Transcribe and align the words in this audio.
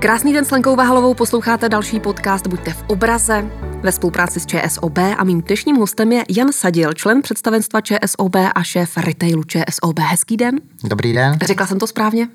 Krásný 0.00 0.32
den 0.32 0.44
s 0.44 0.50
Lenkou 0.50 0.76
Vahalovou, 0.76 1.14
posloucháte 1.14 1.68
další 1.68 2.00
podcast 2.00 2.46
Buďte 2.46 2.72
v 2.72 2.84
obraze 2.86 3.50
ve 3.82 3.92
spolupráci 3.92 4.40
s 4.40 4.46
ČSOB 4.46 4.98
a 4.98 5.24
mým 5.24 5.42
dnešním 5.42 5.76
hostem 5.76 6.12
je 6.12 6.24
Jan 6.28 6.52
Sadil, 6.52 6.92
člen 6.92 7.22
představenstva 7.22 7.80
ČSOB 7.80 8.36
a 8.54 8.62
šéf 8.62 8.96
retailu 8.96 9.44
ČSOB. 9.44 9.98
Hezký 9.98 10.36
den. 10.36 10.60
Dobrý 10.84 11.12
den. 11.12 11.38
Řekla 11.42 11.66
jsem 11.66 11.78
to 11.78 11.86
správně? 11.86 12.28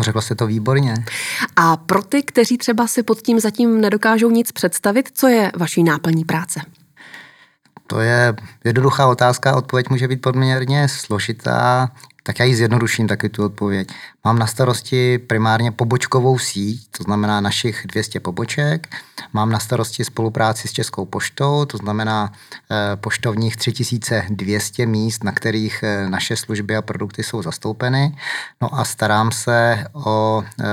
Řekla 0.00 0.20
jste 0.20 0.34
to 0.34 0.46
výborně. 0.46 0.94
A 1.56 1.76
pro 1.76 2.02
ty, 2.02 2.22
kteří 2.22 2.58
třeba 2.58 2.86
si 2.86 3.02
pod 3.02 3.22
tím 3.22 3.40
zatím 3.40 3.80
nedokážou 3.80 4.30
nic 4.30 4.52
představit, 4.52 5.10
co 5.14 5.28
je 5.28 5.52
vaší 5.56 5.82
náplní 5.82 6.24
práce? 6.24 6.60
To 7.86 8.00
je 8.00 8.34
jednoduchá 8.64 9.06
otázka, 9.06 9.56
odpověď 9.56 9.90
může 9.90 10.08
být 10.08 10.22
poměrně 10.22 10.88
složitá. 10.88 11.90
Tak 12.30 12.38
já 12.38 12.44
ji 12.44 12.56
zjednoduším 12.56 13.08
taky 13.08 13.28
tu 13.28 13.44
odpověď. 13.44 13.88
Mám 14.24 14.38
na 14.38 14.46
starosti 14.46 15.18
primárně 15.18 15.72
pobočkovou 15.72 16.38
síť, 16.38 16.88
to 16.96 17.02
znamená 17.02 17.40
našich 17.40 17.86
200 17.86 18.20
poboček. 18.20 18.88
Mám 19.32 19.50
na 19.50 19.58
starosti 19.58 20.04
spolupráci 20.04 20.68
s 20.68 20.72
Českou 20.72 21.04
poštou, 21.04 21.64
to 21.64 21.76
znamená 21.76 22.32
eh, 22.32 22.96
poštovních 22.96 23.56
3200 23.56 24.86
míst, 24.86 25.24
na 25.24 25.32
kterých 25.32 25.82
eh, 25.82 26.10
naše 26.10 26.36
služby 26.36 26.76
a 26.76 26.82
produkty 26.82 27.22
jsou 27.22 27.42
zastoupeny. 27.42 28.16
No 28.60 28.74
a 28.74 28.84
starám 28.84 29.32
se 29.32 29.86
o 29.92 30.44
eh, 30.44 30.64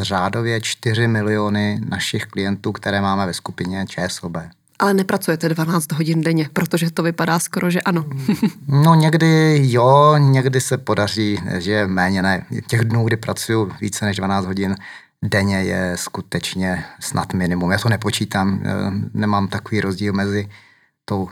řádově 0.00 0.60
4 0.60 1.08
miliony 1.08 1.80
našich 1.88 2.26
klientů, 2.26 2.72
které 2.72 3.00
máme 3.00 3.26
ve 3.26 3.34
skupině 3.34 3.86
ČSOB. 3.88 4.36
Ale 4.78 4.94
nepracujete 4.94 5.48
12 5.48 5.92
hodin 5.92 6.20
denně, 6.20 6.48
protože 6.52 6.90
to 6.90 7.02
vypadá 7.02 7.38
skoro, 7.38 7.70
že 7.70 7.80
ano. 7.80 8.04
no 8.68 8.94
někdy 8.94 9.60
jo, 9.64 10.14
někdy 10.18 10.60
se 10.60 10.78
podaří, 10.78 11.38
že 11.58 11.86
méně 11.86 12.22
ne. 12.22 12.46
Těch 12.66 12.84
dnů, 12.84 13.04
kdy 13.04 13.16
pracuju 13.16 13.72
více 13.80 14.04
než 14.04 14.16
12 14.16 14.46
hodin 14.46 14.76
denně 15.24 15.62
je 15.62 15.92
skutečně 15.94 16.84
snad 17.00 17.34
minimum. 17.34 17.70
Já 17.70 17.78
to 17.78 17.88
nepočítám, 17.88 18.60
eh, 18.64 18.70
nemám 19.14 19.48
takový 19.48 19.80
rozdíl 19.80 20.12
mezi 20.12 20.48
tou 21.04 21.28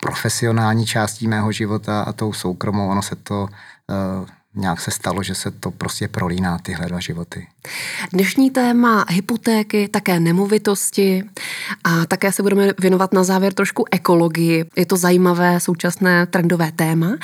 profesionální 0.00 0.86
částí 0.86 1.28
mého 1.28 1.52
života 1.52 2.02
a 2.02 2.12
tou 2.12 2.32
soukromou. 2.32 2.88
Ono 2.88 3.02
se 3.02 3.16
to 3.16 3.42
uh, 3.42 4.28
nějak 4.56 4.80
se 4.80 4.90
stalo, 4.90 5.22
že 5.22 5.34
se 5.34 5.50
to 5.50 5.70
prostě 5.70 6.08
prolíná 6.08 6.58
tyhle 6.58 6.86
dva 6.86 7.00
životy. 7.00 7.46
Dnešní 8.12 8.50
téma 8.50 9.04
hypotéky, 9.08 9.88
také 9.88 10.20
nemovitosti 10.20 11.24
a 11.84 12.06
také 12.06 12.32
se 12.32 12.42
budeme 12.42 12.72
věnovat 12.80 13.12
na 13.12 13.24
závěr 13.24 13.52
trošku 13.52 13.84
ekologii. 13.90 14.64
Je 14.76 14.86
to 14.86 14.96
zajímavé 14.96 15.60
současné 15.60 16.26
trendové 16.26 16.72
téma, 16.72 17.16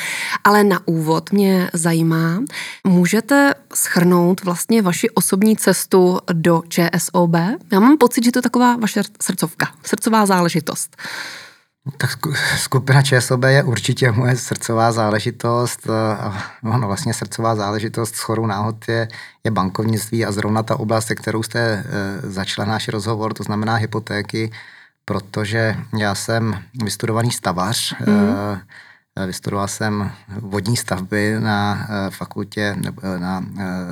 ale 0.44 0.64
na 0.64 0.80
úvod 0.88 1.32
mě 1.32 1.70
zajímá, 1.72 2.42
můžete 2.84 3.54
schrnout 3.74 4.44
vlastně 4.44 4.82
vaši 4.82 5.10
osobní 5.10 5.56
cestu 5.56 6.18
do 6.32 6.62
ČSOB? 6.68 7.34
Já 7.72 7.80
mám 7.80 7.98
pocit, 7.98 8.24
že 8.24 8.32
to 8.32 8.38
je 8.38 8.42
taková 8.42 8.76
vaše 8.76 9.02
srdcovka, 9.22 9.68
srdcová 9.84 10.26
záležitost. 10.26 10.96
Tak 11.96 12.10
skupina 12.56 13.02
ČSOB 13.02 13.42
je 13.44 13.62
určitě 13.62 14.12
moje 14.12 14.36
srdcová 14.36 14.92
záležitost. 14.92 15.86
Ono 16.62 16.86
vlastně 16.86 17.14
srdcová 17.14 17.56
záležitost 17.56 18.16
s 18.16 18.20
chorou 18.20 18.46
náhod 18.46 18.88
je, 18.88 19.08
je 19.44 19.50
bankovnictví 19.50 20.24
a 20.24 20.32
zrovna 20.32 20.62
ta 20.62 20.80
oblast, 20.80 21.06
se 21.06 21.14
kterou 21.14 21.42
jste 21.42 21.60
e, 21.60 21.84
začala 22.30 22.68
náš 22.68 22.88
rozhovor, 22.88 23.34
to 23.34 23.42
znamená 23.42 23.74
hypotéky, 23.74 24.52
protože 25.04 25.76
já 25.98 26.14
jsem 26.14 26.62
vystudovaný 26.84 27.30
stavař, 27.30 27.94
mm. 28.06 28.60
Vystudoval 29.26 29.68
jsem 29.68 30.12
vodní 30.40 30.76
stavby 30.76 31.36
na 31.38 31.88
fakultě 32.10 32.76
na 33.18 33.44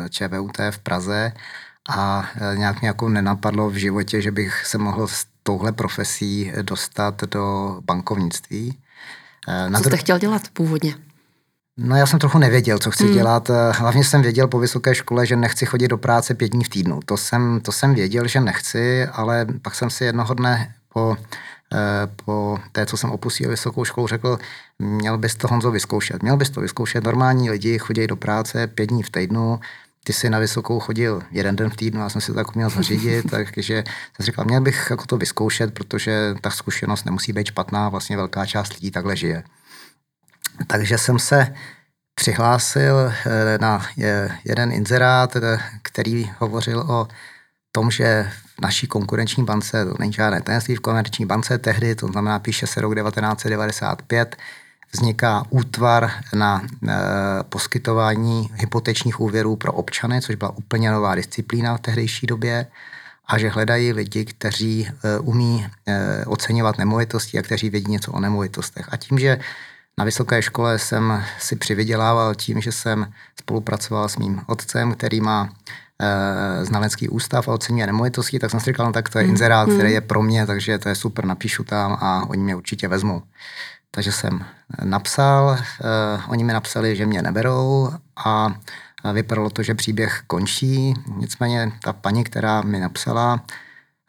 ČVUT 0.09 0.59
v 0.71 0.79
Praze 0.79 1.33
a 1.91 2.25
nějak 2.55 2.81
mě 2.81 2.89
jako 2.89 3.09
nenapadlo 3.09 3.71
v 3.71 3.75
životě, 3.75 4.23
že 4.23 4.31
bych 4.31 4.67
se 4.67 4.79
mohl 4.79 5.07
touhle 5.43 5.73
profesí 5.73 6.53
dostat 6.63 7.23
do 7.23 7.77
bankovnictví. 7.85 8.79
Eh, 9.49 9.71
na 9.71 9.81
co 9.81 9.89
jste 9.89 9.97
chtěl 9.97 10.19
dělat 10.19 10.43
původně? 10.53 10.95
No 11.77 11.97
já 11.97 12.07
jsem 12.07 12.19
trochu 12.19 12.39
nevěděl, 12.39 12.79
co 12.79 12.91
chci 12.91 13.05
hmm. 13.05 13.15
dělat. 13.15 13.51
Eh, 13.51 13.73
hlavně 13.73 14.05
jsem 14.05 14.23
věděl 14.23 14.49
po 14.49 14.59
vysoké 14.59 14.95
škole, 14.95 15.27
že 15.27 15.37
nechci 15.37 15.67
chodit 15.67 15.89
do 15.89 15.99
práce 15.99 16.35
pět 16.35 16.49
dní 16.49 16.65
v 16.65 16.69
týdnu. 16.69 17.01
To 17.05 17.17
jsem, 17.17 17.61
to 17.61 17.73
jsem 17.73 17.95
věděl, 17.95 18.27
že 18.27 18.41
nechci, 18.41 19.07
ale 19.07 19.47
pak 19.63 19.75
jsem 19.75 19.91
si 19.91 20.05
jednoho 20.05 20.35
dne 20.35 20.75
po, 20.93 21.17
eh, 21.75 22.07
po 22.25 22.59
té, 22.73 22.87
co 22.87 22.97
jsem 22.97 23.11
opustil 23.11 23.51
vysokou 23.51 23.85
školu, 23.85 24.07
řekl, 24.07 24.39
měl 24.79 25.19
bys 25.19 25.35
to 25.35 25.49
Honzo 25.49 25.71
vyzkoušet. 25.71 26.23
Měl 26.23 26.37
bys 26.37 26.51
to 26.51 26.61
vyzkoušet. 26.61 27.05
Normální 27.05 27.51
lidi 27.51 27.79
chodí 27.79 28.07
do 28.07 28.17
práce 28.17 28.67
pět 28.67 28.87
dní 28.87 29.03
v 29.03 29.11
týdnu, 29.11 29.61
ty 30.05 30.13
jsi 30.13 30.31
na 30.31 30.39
vysokou 30.39 30.81
chodil 30.81 31.23
jeden 31.31 31.57
den 31.57 31.71
v 31.71 31.77
týdnu, 31.77 32.01
já 32.01 32.09
jsem 32.09 32.21
si 32.21 32.33
to 32.33 32.39
jako 32.39 32.53
měl 32.55 32.71
zařídit, 32.71 33.27
takže 33.31 33.85
jsem 34.17 34.27
říkal, 34.27 34.45
měl 34.45 34.61
bych 34.61 34.87
jako 34.91 35.07
to 35.07 35.17
vyzkoušet, 35.17 35.75
protože 35.75 36.35
ta 36.41 36.51
zkušenost 36.51 37.05
nemusí 37.05 37.33
být 37.33 37.47
špatná, 37.47 37.89
vlastně 37.89 38.17
velká 38.17 38.47
část 38.47 38.73
lidí 38.73 38.91
takhle 38.91 39.17
žije. 39.17 39.43
Takže 40.67 40.99
jsem 40.99 41.19
se 41.19 41.55
přihlásil 42.15 43.13
eh, 43.27 43.59
na 43.61 43.87
jeden 44.45 44.73
inzerát, 44.73 45.37
eh, 45.37 45.59
který 45.83 46.31
hovořil 46.39 46.81
o 46.81 47.09
tom, 47.73 47.91
že 47.91 48.31
v 48.59 48.63
naší 48.63 48.87
konkurenční 48.87 49.45
bance, 49.45 49.85
to 49.85 49.95
není 49.99 50.13
žádné 50.13 50.41
tajemství, 50.43 50.77
v 50.77 50.81
komerční 50.81 51.27
bance 51.27 51.59
tehdy, 51.59 51.95
to 51.95 52.07
znamená 52.07 52.39
píše 52.39 52.67
se 52.67 52.81
rok 52.81 52.95
1995, 52.95 54.37
vzniká 54.93 55.45
útvar 55.51 56.11
na 56.35 56.63
e, 56.63 56.95
poskytování 57.49 58.51
hypotečních 58.55 59.21
úvěrů 59.21 59.57
pro 59.57 59.73
občany, 59.73 60.23
což 60.23 60.35
byla 60.35 60.57
úplně 60.57 60.91
nová 60.91 61.15
disciplína 61.15 61.77
v 61.77 61.81
tehdejší 61.81 62.27
době 62.27 62.67
a 63.27 63.39
že 63.39 63.49
hledají 63.49 63.93
lidi, 63.93 64.25
kteří 64.25 64.89
e, 64.89 65.19
umí 65.19 65.67
e, 65.87 66.25
oceňovat 66.25 66.79
nemovitosti 66.79 67.39
a 67.39 67.43
kteří 67.43 67.71
vědí 67.71 67.93
něco 67.93 68.13
o 68.13 68.21
nemovitostech. 68.21 68.89
A 68.91 68.97
tím, 68.97 69.19
že 69.19 69.39
na 69.99 70.05
vysoké 70.05 70.43
škole 70.43 70.79
jsem 70.79 71.25
si 71.39 71.57
přivydělával 71.57 72.35
tím, 72.35 72.61
že 72.61 72.73
jsem 72.73 73.13
spolupracoval 73.41 74.09
s 74.09 74.17
mým 74.17 74.41
otcem, 74.47 74.95
který 74.95 75.21
má 75.21 75.49
e, 75.99 76.65
znalecký 76.65 77.09
ústav 77.09 77.49
a 77.49 77.53
oceňuje 77.53 77.87
nemovitosti, 77.87 78.39
tak 78.39 78.51
jsem 78.51 78.61
si 78.61 78.71
říkal, 78.71 78.87
no 78.87 78.93
tak 78.93 79.09
to 79.09 79.19
je 79.19 79.25
inzerát, 79.25 79.69
který 79.69 79.89
hmm. 79.89 79.95
je 79.95 80.01
pro 80.01 80.23
mě, 80.23 80.47
takže 80.47 80.79
to 80.79 80.89
je 80.89 80.95
super, 80.95 81.25
napíšu 81.25 81.65
tam 81.65 81.93
a 82.01 82.27
oni 82.29 82.43
mě 82.43 82.57
určitě 82.57 82.89
vezmou. 82.89 83.23
Takže 83.91 84.13
jsem 84.13 84.45
napsal, 84.85 85.47
uh, 85.51 86.31
oni 86.31 86.45
mi 86.45 86.53
napsali, 86.53 86.97
že 86.97 87.07
mě 87.07 87.23
neberou 87.23 87.91
a 88.25 88.55
vypadalo 89.13 89.51
to, 89.51 89.63
že 89.63 89.75
příběh 89.75 90.23
končí. 90.27 90.95
Nicméně 91.17 91.73
ta 91.83 91.93
paní, 91.93 92.25
která 92.25 92.63
mi 92.63 92.81
napsala, 92.81 93.41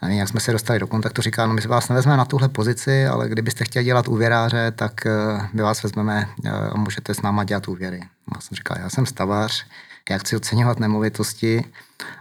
a 0.01 0.07
jak 0.07 0.27
jsme 0.27 0.39
se 0.39 0.51
dostali 0.51 0.79
do 0.79 0.87
kontaktu, 0.87 1.21
říká, 1.21 1.45
no 1.47 1.53
my 1.53 1.61
vás 1.61 1.89
nevezmeme 1.89 2.17
na 2.17 2.25
tuhle 2.25 2.49
pozici, 2.49 3.07
ale 3.07 3.29
kdybyste 3.29 3.65
chtěli 3.65 3.85
dělat 3.85 4.07
úvěráře, 4.07 4.71
tak 4.71 4.93
uh, 5.05 5.45
my 5.53 5.61
vás 5.61 5.83
vezmeme 5.83 6.29
uh, 6.45 6.51
a 6.51 6.77
můžete 6.77 7.13
s 7.13 7.21
náma 7.21 7.43
dělat 7.43 7.67
úvěry. 7.67 8.01
Já 8.35 8.41
jsem 8.41 8.55
říkal, 8.55 8.77
já 8.79 8.89
jsem 8.89 9.05
stavař, 9.05 9.65
já 10.09 10.17
chci 10.17 10.35
oceňovat 10.35 10.79
nemovitosti 10.79 11.65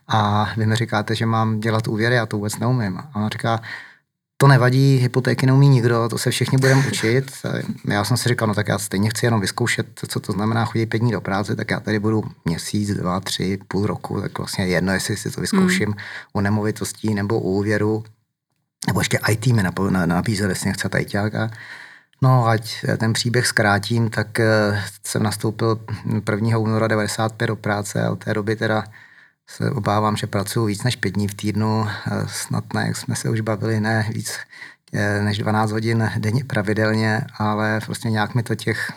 a 0.09 0.51
vy 0.57 0.67
mi 0.67 0.77
říkáte, 0.77 1.15
že 1.15 1.27
mám 1.27 1.61
dělat 1.61 1.89
úvěry, 1.89 2.15
já 2.15 2.27
to 2.27 2.37
vůbec 2.37 2.59
neumím. 2.59 2.99
A 2.99 3.11
ona 3.15 3.29
říká, 3.29 3.61
to 4.41 4.49
nevadí, 4.49 4.97
hypotéky 4.97 5.47
neumí 5.47 5.69
nikdo, 5.69 6.09
to 6.09 6.19
se 6.19 6.31
všichni 6.31 6.59
budeme 6.59 6.87
učit. 6.89 7.33
Já 7.89 8.05
jsem 8.05 8.17
si 8.17 8.29
říkal, 8.29 8.49
no 8.49 8.55
tak 8.55 8.69
já 8.69 8.79
stejně 8.79 9.11
chci 9.11 9.27
jenom 9.27 9.41
vyzkoušet, 9.41 9.87
co 10.09 10.21
to 10.21 10.33
znamená 10.33 10.65
chodit 10.65 10.87
pět 10.87 10.99
dní 10.99 11.13
do 11.13 11.21
práce, 11.21 11.57
tak 11.57 11.71
já 11.71 11.81
tady 11.81 11.99
budu 11.99 12.25
měsíc, 12.45 12.95
dva, 12.95 13.21
tři, 13.21 13.59
půl 13.69 13.87
roku, 13.87 14.21
tak 14.21 14.39
vlastně 14.39 14.67
jedno, 14.67 14.93
jestli 14.93 15.17
si 15.17 15.31
to 15.31 15.41
vyzkouším 15.41 15.89
mm. 15.89 15.95
u 16.33 16.41
nemovitostí 16.41 17.15
nebo 17.15 17.41
u 17.41 17.53
úvěru, 17.53 18.05
nebo 18.87 19.01
ještě 19.01 19.19
IT 19.29 19.47
mi 19.47 19.63
nabízeli, 20.07 20.51
jestli 20.51 20.69
nechce 20.69 20.89
tajťáka. 20.89 21.51
No, 22.23 22.47
ať 22.47 22.85
ten 22.97 23.13
příběh 23.13 23.47
zkrátím, 23.47 24.11
tak 24.11 24.41
eh, 24.41 24.83
jsem 25.07 25.23
nastoupil 25.23 25.81
1. 26.31 26.59
února 26.59 26.89
95 26.89 27.47
do 27.47 27.57
práce 27.57 28.03
a 28.03 28.11
od 28.11 28.25
té 28.25 28.35
doby 28.35 28.57
teda 28.57 28.85
se 29.57 29.71
obávám, 29.71 30.17
že 30.17 30.27
pracuji 30.27 30.67
víc 30.67 30.83
než 30.83 30.97
pět 30.97 31.15
dní 31.15 31.29
v 31.29 31.35
týdnu, 31.35 31.87
snad 32.27 32.75
ne, 32.75 32.87
jak 32.87 32.97
jsme 32.97 33.17
se 33.17 33.31
už 33.31 33.41
bavili, 33.41 33.81
ne 33.81 34.11
víc 34.15 34.33
eh, 34.93 35.23
než 35.23 35.39
12 35.39 35.71
hodin 35.71 36.11
denně 36.19 36.45
pravidelně, 36.45 37.27
ale 37.39 37.81
prostě 37.87 38.11
nějak 38.11 38.35
mi 38.35 38.43
to 38.43 38.55
těch 38.55 38.93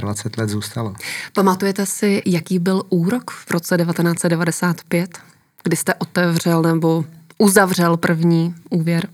25 0.00 0.38
let 0.38 0.50
zůstalo. 0.50 0.94
Pamatujete 1.32 1.86
si, 1.86 2.22
jaký 2.26 2.58
byl 2.58 2.82
úrok 2.88 3.30
v 3.30 3.50
roce 3.50 3.76
1995, 3.76 5.18
kdy 5.64 5.76
jste 5.76 5.94
otevřel 5.94 6.62
nebo 6.62 7.04
uzavřel 7.38 7.96
první 7.96 8.54
úvěr? 8.70 9.08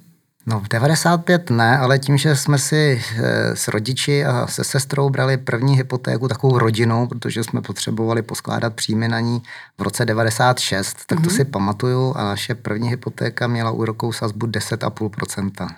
No 0.47 0.61
v 0.61 0.69
95 0.69 1.51
ne, 1.51 1.79
ale 1.79 1.99
tím, 1.99 2.19
že 2.19 2.37
jsme 2.37 2.59
si 2.59 3.03
e, 3.17 3.57
s 3.57 3.69
rodiči 3.69 4.25
a 4.25 4.47
se 4.47 4.65
sestrou 4.65 5.11
brali 5.11 5.37
první 5.37 5.77
hypotéku 5.77 6.29
takovou 6.29 6.59
rodinou, 6.59 7.07
protože 7.07 7.45
jsme 7.45 7.63
potřebovali 7.63 8.23
poskládat 8.23 8.75
příjmy 8.75 9.09
na 9.09 9.21
ní 9.21 9.43
v 9.79 9.83
roce 9.83 10.05
96, 10.05 10.97
tak 11.07 11.19
mm-hmm. 11.19 11.23
to 11.23 11.29
mhm. 11.29 11.37
si 11.37 11.45
pamatuju 11.45 12.15
a 12.17 12.25
naše 12.25 12.55
první 12.55 12.89
hypotéka 12.89 13.47
měla 13.47 13.71
úrokovou 13.71 14.13
sazbu 14.13 14.47
10,5%. 14.47 15.69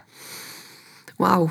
Wow. 1.18 1.50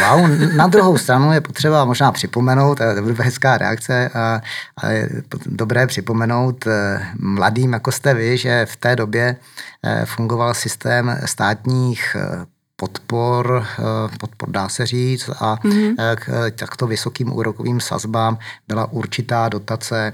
Wow. 0.00 0.28
Na 0.56 0.66
druhou 0.66 0.98
stranu 0.98 1.32
je 1.32 1.40
potřeba 1.40 1.84
možná 1.84 2.12
připomenout, 2.12 2.74
to 2.74 2.82
je 2.82 2.94
hezká 3.20 3.58
reakce, 3.58 4.08
a, 4.14 4.40
a 4.76 4.88
je 4.88 5.08
dobré 5.46 5.86
připomenout 5.86 6.66
eh, 6.66 7.06
mladým, 7.18 7.72
jako 7.72 7.92
jste 7.92 8.14
vy, 8.14 8.38
že 8.38 8.66
v 8.66 8.76
té 8.76 8.96
době 8.96 9.36
eh, 9.84 10.06
fungoval 10.06 10.54
systém 10.54 11.18
státních 11.24 12.16
eh, 12.18 12.53
podpor, 12.84 13.66
eh, 13.78 14.18
podpor 14.18 14.50
dá 14.50 14.68
se 14.68 14.86
říct, 14.86 15.30
a 15.40 15.56
mm-hmm. 15.56 16.16
k 16.16 16.50
takto 16.56 16.86
vysokým 16.86 17.32
úrokovým 17.32 17.80
sazbám 17.80 18.38
byla 18.68 18.92
určitá 18.92 19.48
dotace 19.48 20.12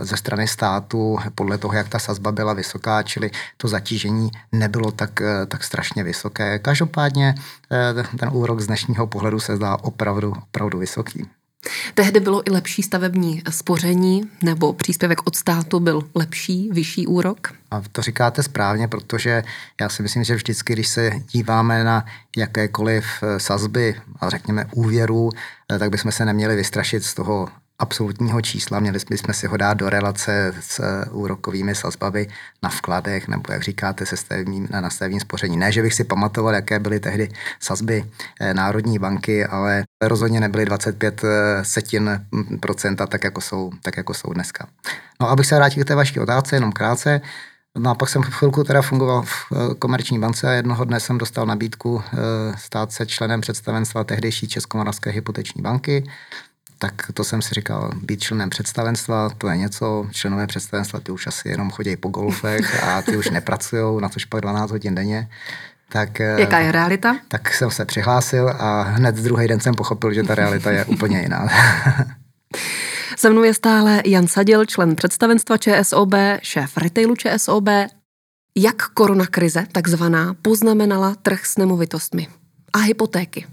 ze 0.00 0.16
strany 0.16 0.48
státu 0.48 1.18
podle 1.34 1.58
toho, 1.58 1.74
jak 1.74 1.88
ta 1.88 1.98
sazba 1.98 2.32
byla 2.32 2.52
vysoká, 2.52 3.02
čili 3.02 3.30
to 3.56 3.68
zatížení 3.68 4.30
nebylo 4.52 4.90
tak, 4.90 5.22
tak 5.48 5.64
strašně 5.64 6.04
vysoké. 6.04 6.58
Každopádně 6.58 7.34
ten 8.18 8.28
úrok 8.32 8.60
z 8.60 8.66
dnešního 8.66 9.06
pohledu 9.06 9.40
se 9.40 9.56
zdá 9.56 9.76
opravdu, 9.82 10.34
opravdu 10.42 10.78
vysoký. 10.78 11.28
Tehdy 11.94 12.20
bylo 12.20 12.48
i 12.48 12.50
lepší 12.50 12.82
stavební 12.82 13.42
spoření, 13.50 14.30
nebo 14.42 14.72
příspěvek 14.72 15.26
od 15.26 15.36
státu 15.36 15.80
byl 15.80 16.02
lepší, 16.14 16.70
vyšší 16.72 17.06
úrok? 17.06 17.54
A 17.70 17.82
to 17.92 18.02
říkáte 18.02 18.42
správně, 18.42 18.88
protože 18.88 19.42
já 19.80 19.88
si 19.88 20.02
myslím, 20.02 20.24
že 20.24 20.34
vždycky, 20.34 20.72
když 20.72 20.88
se 20.88 21.10
díváme 21.32 21.84
na 21.84 22.06
jakékoliv 22.36 23.04
eh, 23.22 23.40
sazby 23.40 23.94
a 24.20 24.30
řekněme 24.30 24.66
úvěru, 24.74 25.30
eh, 25.72 25.78
tak 25.78 25.90
bychom 25.90 26.12
se 26.12 26.24
neměli 26.24 26.56
vystrašit 26.56 27.04
z 27.04 27.14
toho 27.14 27.48
absolutního 27.82 28.40
čísla, 28.40 28.80
měli 28.80 29.00
jsme 29.00 29.34
si 29.34 29.46
ho 29.46 29.56
dát 29.56 29.74
do 29.74 29.90
relace 29.90 30.54
s 30.60 30.80
eh, 30.80 31.10
úrokovými 31.10 31.74
sazbami 31.74 32.28
na 32.62 32.68
vkladech, 32.68 33.28
nebo 33.28 33.52
jak 33.52 33.62
říkáte, 33.62 34.06
se 34.06 34.16
stavním, 34.16 34.68
na 34.70 34.90
stavním 34.90 35.20
spoření. 35.20 35.56
Ne, 35.56 35.72
že 35.72 35.82
bych 35.82 35.94
si 35.94 36.04
pamatoval, 36.04 36.54
jaké 36.54 36.78
byly 36.78 37.00
tehdy 37.00 37.28
sazby 37.60 38.04
eh, 38.40 38.54
Národní 38.54 38.98
banky, 38.98 39.44
ale 39.44 39.84
rozhodně 40.02 40.40
nebyly 40.40 40.64
25 40.64 41.24
eh, 41.24 41.64
setin 41.64 42.26
procenta, 42.60 43.06
tak 43.06 43.24
jako 43.24 43.40
jsou, 43.40 43.70
tak 43.82 43.96
jako 43.96 44.14
jsou 44.14 44.32
dneska. 44.32 44.66
No, 45.20 45.28
abych 45.28 45.46
se 45.46 45.56
vrátil 45.56 45.84
k 45.84 45.86
té 45.86 45.94
vaší 45.94 46.20
otázce, 46.20 46.56
jenom 46.56 46.72
krátce, 46.72 47.20
No 47.78 47.90
a 47.90 47.94
pak 47.94 48.08
jsem 48.08 48.22
chvilku 48.22 48.64
teda 48.64 48.82
fungoval 48.82 49.22
v 49.22 49.52
komerční 49.78 50.18
bance 50.18 50.48
a 50.48 50.52
jednoho 50.52 50.84
dne 50.84 51.00
jsem 51.00 51.18
dostal 51.18 51.46
nabídku 51.46 52.02
stát 52.58 52.92
se 52.92 53.06
členem 53.06 53.40
představenstva 53.40 54.04
tehdejší 54.04 54.48
Českomoravské 54.48 55.10
hypoteční 55.10 55.62
banky 55.62 56.04
tak 56.82 57.12
to 57.14 57.24
jsem 57.24 57.42
si 57.42 57.54
říkal, 57.54 57.90
být 58.02 58.22
členem 58.22 58.50
představenstva, 58.50 59.30
to 59.38 59.48
je 59.48 59.56
něco, 59.56 60.06
členové 60.10 60.46
představenstva 60.46 61.00
ty 61.00 61.12
už 61.12 61.26
asi 61.26 61.48
jenom 61.48 61.70
chodí 61.70 61.96
po 61.96 62.08
golfech 62.08 62.84
a 62.84 63.02
ty 63.02 63.16
už 63.16 63.30
nepracují, 63.30 64.00
na 64.00 64.08
což 64.08 64.24
pak 64.24 64.40
12 64.40 64.70
hodin 64.70 64.94
denně. 64.94 65.28
Tak, 65.88 66.20
eh, 66.20 66.40
Jaká 66.40 66.58
je 66.58 66.72
realita? 66.72 67.16
Tak 67.28 67.54
jsem 67.54 67.70
se 67.70 67.84
přihlásil 67.84 68.48
a 68.48 68.82
hned 68.82 69.14
druhý 69.14 69.48
den 69.48 69.60
jsem 69.60 69.74
pochopil, 69.74 70.12
že 70.12 70.22
ta 70.22 70.34
realita 70.34 70.70
je 70.70 70.84
úplně 70.84 71.20
jiná. 71.20 71.48
Se 73.16 73.30
mnou 73.30 73.42
je 73.42 73.54
stále 73.54 74.02
Jan 74.06 74.26
Sadil, 74.26 74.64
člen 74.64 74.96
představenstva 74.96 75.56
ČSOB, 75.58 76.14
šéf 76.42 76.76
retailu 76.76 77.16
ČSOB. 77.16 77.68
Jak 78.56 78.88
koronakrize, 78.94 79.66
takzvaná, 79.72 80.34
poznamenala 80.42 81.14
trh 81.22 81.46
s 81.46 81.58
nemovitostmi 81.58 82.28
a 82.72 82.78
hypotéky? 82.78 83.46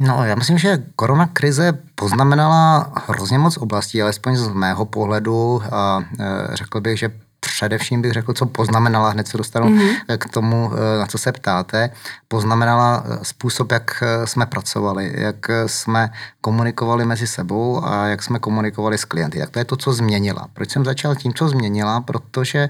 No, 0.00 0.24
já 0.24 0.34
myslím, 0.34 0.58
že 0.58 0.82
korona 0.96 1.26
krize 1.26 1.78
poznamenala 1.94 2.92
hrozně 3.06 3.38
moc 3.38 3.56
oblastí, 3.56 4.02
alespoň 4.02 4.36
z 4.36 4.48
mého 4.48 4.84
pohledu 4.84 5.62
a 5.72 6.00
e, 6.20 6.56
řekl 6.56 6.80
bych, 6.80 6.98
že 6.98 7.10
především 7.40 8.02
bych 8.02 8.12
řekl, 8.12 8.32
co 8.32 8.46
poznamenala, 8.46 9.10
hned 9.10 9.28
se 9.28 9.36
dostanu 9.36 9.68
mm-hmm. 9.68 10.18
k 10.18 10.28
tomu, 10.28 10.70
e, 10.74 10.98
na 10.98 11.06
co 11.06 11.18
se 11.18 11.32
ptáte, 11.32 11.90
poznamenala 12.28 13.04
způsob, 13.22 13.72
jak 13.72 14.02
jsme 14.24 14.46
pracovali, 14.46 15.12
jak 15.14 15.36
jsme 15.66 16.10
komunikovali 16.40 17.04
mezi 17.04 17.26
sebou 17.26 17.84
a 17.84 18.06
jak 18.06 18.22
jsme 18.22 18.38
komunikovali 18.38 18.98
s 18.98 19.04
klienty. 19.04 19.38
Tak 19.38 19.50
to 19.50 19.58
je 19.58 19.64
to, 19.64 19.76
co 19.76 19.92
změnila. 19.92 20.48
Proč 20.52 20.70
jsem 20.70 20.84
začal 20.84 21.14
tím, 21.14 21.34
co 21.34 21.48
změnila? 21.48 22.00
Protože 22.00 22.68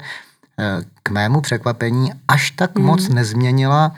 k 1.03 1.11
mému 1.11 1.41
překvapení 1.41 2.13
až 2.29 2.51
tak 2.51 2.75
mm-hmm. 2.75 2.83
moc 2.83 3.09
nezměnila 3.09 3.93
Eh, 3.93 3.97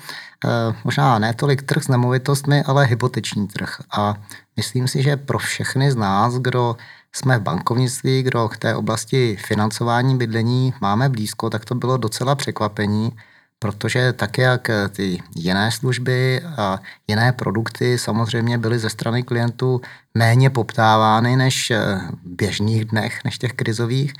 možná 0.84 1.18
ne 1.18 1.34
tolik 1.34 1.62
trh 1.62 1.82
s 1.82 1.88
nemovitostmi, 1.88 2.62
ale 2.62 2.86
hypoteční 2.86 3.48
trh. 3.48 3.76
A 3.96 4.14
myslím 4.56 4.88
si, 4.88 5.02
že 5.02 5.16
pro 5.16 5.38
všechny 5.38 5.90
z 5.90 5.96
nás, 5.96 6.34
kdo 6.34 6.76
jsme 7.12 7.38
v 7.38 7.42
bankovnictví, 7.42 8.22
kdo 8.22 8.48
k 8.48 8.56
té 8.56 8.74
oblasti 8.74 9.36
financování 9.46 10.16
bydlení 10.16 10.74
máme 10.80 11.08
blízko, 11.08 11.50
tak 11.50 11.64
to 11.64 11.74
bylo 11.74 11.96
docela 11.96 12.34
překvapení, 12.34 13.12
protože 13.58 14.12
tak, 14.12 14.38
jak 14.38 14.70
ty 14.90 15.22
jiné 15.36 15.70
služby 15.70 16.40
a 16.56 16.78
jiné 17.08 17.32
produkty 17.32 17.98
samozřejmě 17.98 18.58
byly 18.58 18.78
ze 18.78 18.90
strany 18.90 19.22
klientů 19.22 19.80
méně 20.14 20.50
poptávány 20.50 21.36
než 21.36 21.72
v 22.24 22.36
běžných 22.36 22.84
dnech, 22.84 23.24
než 23.24 23.38
těch 23.38 23.52
krizových, 23.52 24.14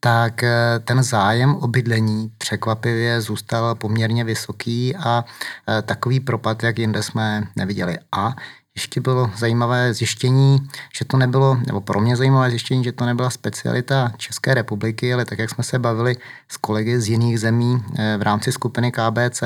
tak 0.00 0.42
eh, 0.42 0.78
ten 0.84 1.02
zájem 1.02 1.54
o 1.54 1.66
bydlení 1.66 2.32
překvapivě 2.38 3.20
zůstal 3.20 3.74
poměrně 3.74 4.24
vysoký 4.24 4.96
a 4.96 5.24
eh, 5.68 5.82
takový 5.82 6.20
propad, 6.20 6.62
jak 6.62 6.78
jinde 6.78 7.02
jsme 7.02 7.48
neviděli. 7.56 7.98
A 8.12 8.34
ještě 8.78 9.00
bylo 9.00 9.30
zajímavé 9.36 9.94
zjištění, 9.94 10.68
že 10.98 11.04
to 11.04 11.16
nebylo, 11.16 11.58
nebo 11.66 11.80
pro 11.80 12.00
mě 12.00 12.16
zajímavé 12.16 12.50
zjištění, 12.50 12.84
že 12.84 12.92
to 12.92 13.06
nebyla 13.06 13.30
specialita 13.30 14.12
České 14.16 14.54
republiky, 14.54 15.14
ale 15.14 15.24
tak, 15.24 15.38
jak 15.38 15.50
jsme 15.50 15.64
se 15.64 15.78
bavili 15.78 16.16
s 16.48 16.56
kolegy 16.56 17.00
z 17.00 17.08
jiných 17.08 17.40
zemí 17.40 17.82
eh, 17.98 18.16
v 18.18 18.22
rámci 18.22 18.52
skupiny 18.52 18.92
KBC, 18.92 19.42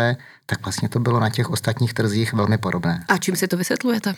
tak 0.46 0.62
vlastně 0.64 0.88
to 0.88 1.00
bylo 1.00 1.20
na 1.20 1.30
těch 1.30 1.50
ostatních 1.50 1.94
trzích 1.94 2.32
velmi 2.32 2.58
podobné. 2.58 3.04
A 3.08 3.18
čím 3.18 3.36
si 3.36 3.48
to 3.48 3.56
vysvětlujete? 3.56 4.14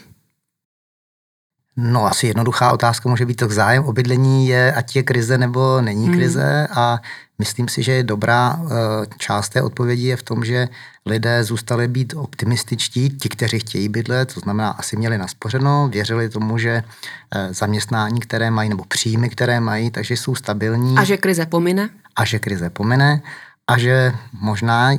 No 1.77 2.07
asi 2.07 2.27
jednoduchá 2.27 2.73
otázka 2.73 3.09
může 3.09 3.27
být 3.27 3.35
to 3.35 3.49
zájem 3.49 3.85
o 3.85 3.93
bydlení 3.93 4.49
je, 4.49 4.73
ať 4.73 4.97
je 4.97 5.03
krize 5.03 5.39
nebo 5.39 5.81
není 5.81 6.07
hmm. 6.07 6.15
krize 6.15 6.69
a 6.71 7.01
myslím 7.39 7.69
si, 7.69 7.83
že 7.83 7.93
je 7.93 8.03
dobrá 8.03 8.61
eh, 8.63 9.07
část 9.19 9.49
té 9.49 9.63
odpovědi 9.63 10.07
je 10.07 10.17
v 10.17 10.23
tom, 10.23 10.45
že 10.45 10.69
lidé 11.07 11.45
zůstali 11.45 11.89
být 11.89 12.15
optimističtí, 12.17 13.11
ti, 13.11 13.29
kteří 13.29 13.59
chtějí 13.59 13.89
bydlet, 13.89 14.35
to 14.35 14.41
znamená 14.41 14.71
asi 14.71 14.97
měli 14.97 15.19
naspořeno, 15.19 15.89
věřili 15.93 16.29
tomu, 16.29 16.59
že 16.59 16.83
eh, 17.35 17.55
zaměstnání, 17.55 18.21
které 18.21 18.51
mají, 18.51 18.69
nebo 18.69 18.85
příjmy, 18.85 19.29
které 19.29 19.61
mají, 19.61 19.91
takže 19.91 20.17
jsou 20.17 20.35
stabilní. 20.35 20.99
A 20.99 21.05
že 21.05 21.17
krize 21.17 21.47
pomine? 21.47 21.91
A 22.17 22.25
že 22.25 22.39
krize 22.39 22.71
pomine 22.71 23.23
a 23.67 23.79
že 23.79 24.13
možná 24.41 24.93
uh, 24.93 24.99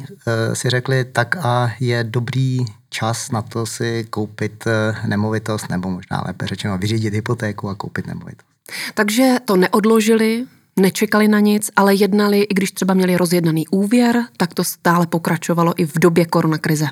si 0.54 0.70
řekli, 0.70 1.06
tak 1.06 1.36
a 1.36 1.72
je 1.80 2.04
dobrý 2.04 2.60
čas 2.90 3.32
na 3.32 3.42
to 3.42 3.66
si 3.66 4.08
koupit 4.10 4.64
uh, 4.68 5.08
nemovitost, 5.08 5.70
nebo 5.70 5.90
možná 5.90 6.24
lépe 6.28 6.48
řečeno 6.48 6.78
vyřídit 6.78 7.14
hypotéku 7.14 7.70
a 7.70 7.76
koupit 7.76 8.08
nemovitost. 8.08 8.48
Takže 8.94 9.36
to 9.46 9.56
neodložili, 9.56 10.46
nečekali 10.80 11.28
na 11.28 11.40
nic, 11.40 11.72
ale 11.76 11.96
jednali, 11.96 12.42
i 12.42 12.54
když 12.54 12.72
třeba 12.72 12.94
měli 12.94 13.18
rozjednaný 13.18 13.68
úvěr, 13.68 14.26
tak 14.38 14.54
to 14.54 14.64
stále 14.64 15.08
pokračovalo 15.08 15.74
i 15.78 15.86
v 15.86 16.00
době 16.00 16.26
koronakrize. 16.26 16.88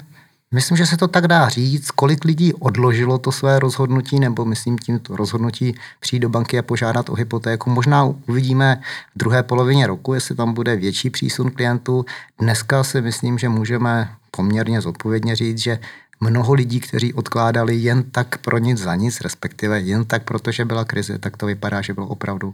Myslím, 0.53 0.77
že 0.77 0.86
se 0.86 0.98
to 0.98 1.07
tak 1.07 1.27
dá 1.27 1.50
říct, 1.50 1.91
kolik 1.91 2.25
lidí 2.25 2.53
odložilo 2.53 3.17
to 3.17 3.31
své 3.31 3.60
rozhodnutí, 3.60 4.19
nebo 4.19 4.45
myslím 4.45 4.77
tím 4.77 5.00
to 5.00 5.15
rozhodnutí 5.15 5.75
přijít 6.00 6.19
do 6.19 6.29
banky 6.29 6.60
a 6.60 6.62
požádat 6.62 7.10
o 7.10 7.15
hypotéku. 7.15 7.69
Možná 7.69 8.03
uvidíme 8.03 8.81
v 9.15 9.19
druhé 9.19 9.43
polovině 9.43 9.88
roku, 9.88 10.13
jestli 10.13 10.36
tam 10.36 10.53
bude 10.53 10.75
větší 10.75 11.10
přísun 11.10 11.51
klientů. 11.51 12.05
Dneska 12.39 12.83
si 12.83 13.01
myslím, 13.01 13.38
že 13.38 13.50
můžeme 13.50 14.10
poměrně 14.31 14.81
zodpovědně 14.81 15.36
říct, 15.36 15.57
že 15.57 15.79
mnoho 16.19 16.53
lidí, 16.53 16.79
kteří 16.79 17.13
odkládali 17.13 17.75
jen 17.75 18.03
tak 18.03 18.38
pro 18.38 18.57
nic 18.57 18.79
za 18.79 18.95
nic, 18.95 19.22
respektive 19.22 19.79
jen 19.79 20.05
tak, 20.05 20.24
protože 20.24 20.65
byla 20.65 20.86
krize, 20.86 21.17
tak 21.17 21.38
to 21.38 21.45
vypadá, 21.45 21.81
že 21.81 21.93
bylo 21.93 22.07
opravdu 22.07 22.48
uh, 22.48 22.53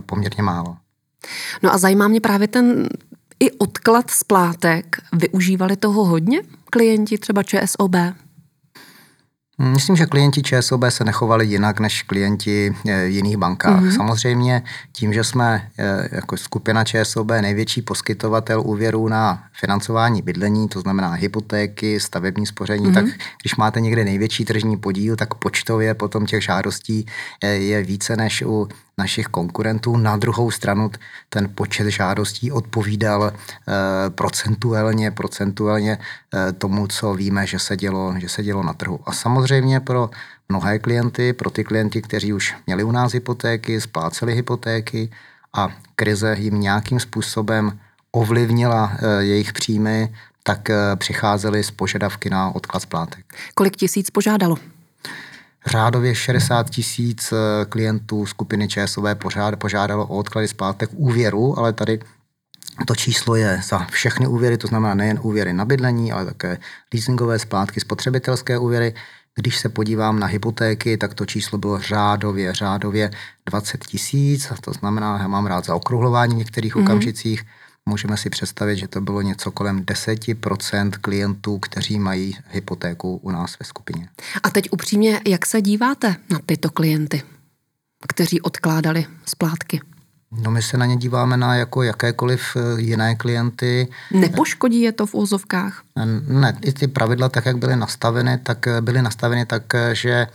poměrně 0.00 0.42
málo. 0.42 0.76
No 1.62 1.74
a 1.74 1.78
zajímá 1.78 2.08
mě 2.08 2.20
právě 2.20 2.48
ten 2.48 2.88
i 3.40 3.50
odklad 3.50 4.10
splátek. 4.10 4.96
Využívali 5.12 5.76
toho 5.76 6.04
hodně 6.04 6.42
klienti 6.72 7.18
třeba 7.18 7.42
ČSOB? 7.42 7.96
Myslím, 9.58 9.96
že 9.96 10.06
klienti 10.06 10.42
ČSOB 10.42 10.84
se 10.88 11.04
nechovali 11.04 11.46
jinak 11.46 11.80
než 11.80 12.02
klienti 12.02 12.74
eh, 12.88 13.06
jiných 13.06 13.36
bankách. 13.36 13.82
Mm-hmm. 13.82 13.96
Samozřejmě 13.96 14.62
tím, 14.92 15.12
že 15.12 15.24
jsme 15.24 15.68
eh, 15.78 16.08
jako 16.12 16.36
skupina 16.36 16.84
ČSOB 16.84 17.28
největší 17.40 17.82
poskytovatel 17.82 18.62
úvěrů 18.64 19.08
na 19.08 19.44
financování 19.60 20.22
bydlení, 20.22 20.68
to 20.68 20.80
znamená 20.80 21.12
hypotéky, 21.12 22.00
stavební 22.00 22.46
spoření, 22.46 22.86
mm-hmm. 22.86 22.94
tak 22.94 23.04
když 23.42 23.56
máte 23.56 23.80
někde 23.80 24.04
největší 24.04 24.44
tržní 24.44 24.76
podíl, 24.76 25.16
tak 25.16 25.34
počtově 25.34 25.94
potom 25.94 26.26
těch 26.26 26.44
žádostí 26.44 27.06
eh, 27.44 27.48
je 27.48 27.82
více 27.82 28.16
než 28.16 28.42
u 28.46 28.68
našich 28.98 29.26
konkurentů. 29.26 29.96
Na 29.96 30.16
druhou 30.16 30.50
stranu 30.50 30.90
ten 31.28 31.48
počet 31.54 31.86
žádostí 31.86 32.52
odpovídal 32.52 33.32
procentuálně, 34.08 35.10
procentuálně 35.10 35.98
tomu, 36.58 36.86
co 36.86 37.14
víme, 37.14 37.46
že 37.46 37.58
se 37.58 37.76
dělo, 37.76 38.14
že 38.18 38.28
se 38.28 38.42
dělo 38.42 38.62
na 38.62 38.72
trhu. 38.72 39.00
A 39.06 39.12
samozřejmě 39.12 39.80
pro 39.80 40.10
mnohé 40.48 40.78
klienty, 40.78 41.32
pro 41.32 41.50
ty 41.50 41.64
klienty, 41.64 42.02
kteří 42.02 42.32
už 42.32 42.54
měli 42.66 42.84
u 42.84 42.92
nás 42.92 43.12
hypotéky, 43.12 43.80
spláceli 43.80 44.34
hypotéky 44.34 45.10
a 45.54 45.68
krize 45.94 46.36
jim 46.38 46.60
nějakým 46.60 47.00
způsobem 47.00 47.78
ovlivnila 48.12 48.92
jejich 49.18 49.52
příjmy, 49.52 50.14
tak 50.42 50.68
přicházeli 50.96 51.64
z 51.64 51.70
požadavky 51.70 52.30
na 52.30 52.54
odklad 52.54 52.82
splátek. 52.82 53.24
Kolik 53.54 53.76
tisíc 53.76 54.10
požádalo? 54.10 54.56
Řádově 55.66 56.14
60 56.14 56.70
tisíc 56.70 57.32
klientů 57.68 58.26
skupiny 58.26 58.68
ČSOB 58.68 59.04
požádalo 59.58 60.06
o 60.06 60.16
odklady 60.16 60.48
splátek 60.48 60.90
úvěru, 60.92 61.58
ale 61.58 61.72
tady 61.72 62.00
to 62.86 62.94
číslo 62.94 63.36
je 63.36 63.60
za 63.68 63.78
všechny 63.78 64.26
úvěry, 64.26 64.58
to 64.58 64.66
znamená 64.66 64.94
nejen 64.94 65.18
úvěry 65.22 65.52
na 65.52 65.64
bydlení, 65.64 66.12
ale 66.12 66.24
také 66.24 66.58
leasingové 66.94 67.38
splátky, 67.38 67.80
spotřebitelské 67.80 68.58
úvěry. 68.58 68.94
Když 69.34 69.58
se 69.58 69.68
podívám 69.68 70.18
na 70.18 70.26
hypotéky, 70.26 70.96
tak 70.96 71.14
to 71.14 71.26
číslo 71.26 71.58
bylo 71.58 71.78
řádově, 71.78 72.52
řádově 72.52 73.10
20 73.46 73.84
tisíc, 73.84 74.52
to 74.60 74.72
znamená, 74.72 75.18
já 75.18 75.28
mám 75.28 75.46
rád 75.46 75.64
zaokrouhlování 75.64 76.34
v 76.34 76.38
některých 76.38 76.76
mm-hmm. 76.76 76.82
okamžicích, 76.82 77.44
můžeme 77.88 78.16
si 78.16 78.30
představit, 78.30 78.76
že 78.76 78.88
to 78.88 79.00
bylo 79.00 79.22
něco 79.22 79.50
kolem 79.50 79.82
10% 79.82 80.90
klientů, 80.90 81.58
kteří 81.58 81.98
mají 81.98 82.36
hypotéku 82.48 83.16
u 83.16 83.30
nás 83.30 83.58
ve 83.58 83.66
skupině. 83.66 84.08
A 84.42 84.50
teď 84.50 84.68
upřímně, 84.70 85.20
jak 85.28 85.46
se 85.46 85.62
díváte 85.62 86.16
na 86.30 86.38
tyto 86.46 86.70
klienty, 86.70 87.22
kteří 88.08 88.40
odkládali 88.40 89.06
splátky? 89.26 89.80
No 90.36 90.50
my 90.50 90.62
se 90.62 90.76
na 90.76 90.86
ně 90.86 90.96
díváme 90.96 91.36
na 91.36 91.54
jako 91.54 91.82
jakékoliv 91.82 92.56
eh, 92.56 92.80
jiné 92.80 93.14
klienty. 93.14 93.88
Nepoškodí 94.10 94.80
je 94.80 94.92
to 94.92 95.06
v 95.06 95.14
úzovkách? 95.14 95.82
Ne, 96.28 96.58
i 96.64 96.72
ty 96.72 96.88
pravidla, 96.88 97.28
tak 97.28 97.46
jak 97.46 97.56
byly 97.58 97.76
nastaveny, 97.76 98.38
tak 98.38 98.66
eh, 98.66 98.80
byly 98.80 99.02
nastaveny 99.02 99.46
tak, 99.46 99.74
eh, 99.74 99.94
že 99.94 100.26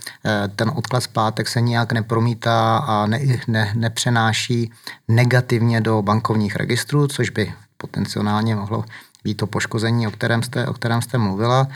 ten 0.55 0.71
odklad 0.75 1.03
splátek 1.03 1.47
se 1.47 1.61
nijak 1.61 1.91
nepromítá 1.91 2.77
a 2.77 3.05
ne, 3.05 3.19
ne, 3.47 3.71
nepřenáší 3.75 4.71
negativně 5.07 5.81
do 5.81 6.01
bankovních 6.01 6.55
registrů, 6.55 7.07
což 7.07 7.29
by 7.29 7.53
potenciálně 7.77 8.55
mohlo 8.55 8.83
být 9.23 9.37
to 9.37 9.47
poškození, 9.47 10.07
o 10.07 10.11
kterém 10.11 10.43
jste, 10.43 10.67
o 10.67 10.73
kterém 10.73 11.01
jste 11.01 11.17
mluvila. 11.17 11.67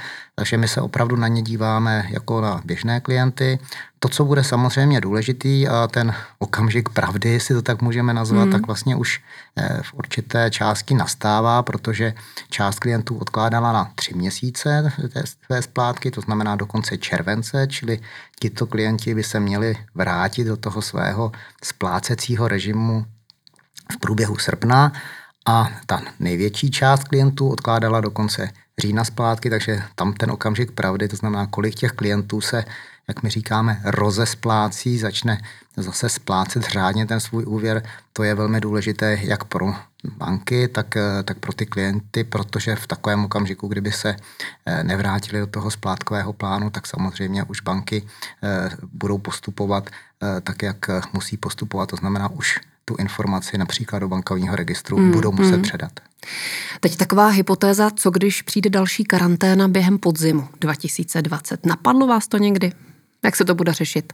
Takže 0.41 0.57
my 0.57 0.67
se 0.67 0.81
opravdu 0.81 1.15
na 1.15 1.27
ně 1.27 1.41
díváme 1.41 2.07
jako 2.09 2.41
na 2.41 2.61
běžné 2.65 2.99
klienty. 2.99 3.59
To, 3.99 4.09
co 4.09 4.25
bude 4.25 4.43
samozřejmě 4.43 5.01
důležitý 5.01 5.67
a 5.67 5.87
ten 5.87 6.13
okamžik 6.39 6.89
pravdy, 6.89 7.29
jestli 7.29 7.55
to 7.55 7.61
tak 7.61 7.81
můžeme 7.81 8.13
nazvat, 8.13 8.43
hmm. 8.43 8.51
tak 8.51 8.67
vlastně 8.67 8.95
už 8.95 9.21
eh, 9.57 9.79
v 9.81 9.93
určité 9.93 10.51
části 10.51 10.93
nastává, 10.93 11.63
protože 11.63 12.13
část 12.49 12.79
klientů 12.79 13.17
odkládala 13.17 13.71
na 13.71 13.91
tři 13.95 14.13
měsíce 14.13 14.91
té 15.47 15.61
splátky, 15.61 16.11
to 16.11 16.21
znamená 16.21 16.55
do 16.55 16.65
konce 16.65 16.97
července, 16.97 17.67
čili 17.67 17.99
tito 18.39 18.67
klienti 18.67 19.15
by 19.15 19.23
se 19.23 19.39
měli 19.39 19.75
vrátit 19.95 20.43
do 20.43 20.57
toho 20.57 20.81
svého 20.81 21.31
splácecího 21.63 22.47
režimu 22.47 23.05
v 23.91 23.97
průběhu 23.97 24.37
srpna 24.37 24.91
a 25.45 25.69
ta 25.85 26.01
největší 26.19 26.71
část 26.71 27.03
klientů 27.03 27.49
odkládala 27.49 28.01
do 28.01 28.11
konce 28.11 28.49
října 28.81 29.03
splátky, 29.03 29.49
takže 29.49 29.83
tam 29.95 30.13
ten 30.13 30.31
okamžik 30.31 30.71
pravdy, 30.71 31.07
to 31.07 31.15
znamená, 31.15 31.47
kolik 31.47 31.75
těch 31.75 31.91
klientů 31.91 32.41
se, 32.41 32.65
jak 33.07 33.23
my 33.23 33.29
říkáme, 33.29 33.81
rozesplácí, 33.83 34.97
začne 34.97 35.41
zase 35.77 36.09
splácet 36.09 36.63
řádně 36.63 37.05
ten 37.05 37.19
svůj 37.19 37.45
úvěr, 37.47 37.83
to 38.13 38.23
je 38.23 38.35
velmi 38.35 38.61
důležité 38.61 39.17
jak 39.21 39.43
pro 39.43 39.73
banky, 40.17 40.67
tak, 40.67 40.97
tak 41.23 41.39
pro 41.39 41.53
ty 41.53 41.65
klienty, 41.65 42.23
protože 42.23 42.75
v 42.75 42.87
takovém 42.87 43.25
okamžiku, 43.25 43.67
kdyby 43.67 43.91
se 43.91 44.15
eh, 44.65 44.83
nevrátili 44.83 45.39
do 45.39 45.47
toho 45.47 45.71
splátkového 45.71 46.33
plánu, 46.33 46.69
tak 46.69 46.87
samozřejmě 46.87 47.43
už 47.43 47.61
banky 47.61 48.03
eh, 48.43 48.69
budou 48.93 49.17
postupovat 49.17 49.89
eh, 49.89 50.41
tak, 50.41 50.63
jak 50.63 51.13
musí 51.13 51.37
postupovat. 51.37 51.89
To 51.89 51.95
znamená, 51.95 52.29
už 52.29 52.59
tu 52.91 53.01
informaci 53.01 53.57
například 53.57 53.99
do 53.99 54.07
bankovního 54.07 54.55
registru 54.55 54.97
mm, 54.97 55.11
budou 55.11 55.31
muset 55.31 55.57
mm. 55.57 55.61
předat. 55.61 55.91
Teď 56.79 56.97
taková 56.97 57.27
hypotéza, 57.27 57.89
co 57.95 58.11
když 58.11 58.41
přijde 58.41 58.69
další 58.69 59.03
karanténa 59.03 59.67
během 59.67 59.97
podzimu 59.97 60.47
2020. 60.61 61.65
Napadlo 61.65 62.07
vás 62.07 62.27
to 62.27 62.37
někdy? 62.37 62.71
Jak 63.23 63.35
se 63.35 63.45
to 63.45 63.55
bude 63.55 63.73
řešit? 63.73 64.13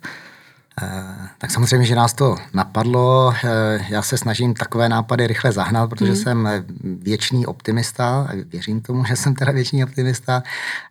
Eh, 0.82 1.28
tak 1.38 1.52
samozřejmě, 1.52 1.86
že 1.86 1.96
nás 1.96 2.14
to 2.14 2.36
napadlo. 2.54 3.34
Eh, 3.44 3.86
já 3.90 4.02
se 4.02 4.18
snažím 4.18 4.54
takové 4.54 4.90
nápady 4.90 5.28
rychle 5.28 5.52
zahnat, 5.52 5.90
protože 5.90 6.12
mm. 6.12 6.16
jsem 6.16 6.50
věčný 6.84 7.46
optimista. 7.46 8.30
Věřím 8.46 8.82
tomu, 8.82 9.06
že 9.06 9.16
jsem 9.16 9.36
teda 9.36 9.52
věčný 9.52 9.84
optimista. 9.84 10.44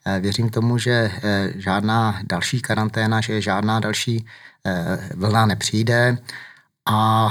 Eh, 0.05 0.21
věřím 0.21 0.51
tomu, 0.51 0.79
že 0.79 1.11
žádná 1.55 2.21
další 2.29 2.61
karanténa, 2.61 3.21
že 3.21 3.41
žádná 3.41 3.81
další 3.81 4.27
vlna 5.15 5.47
nepřijde. 5.47 6.19
A, 6.87 7.27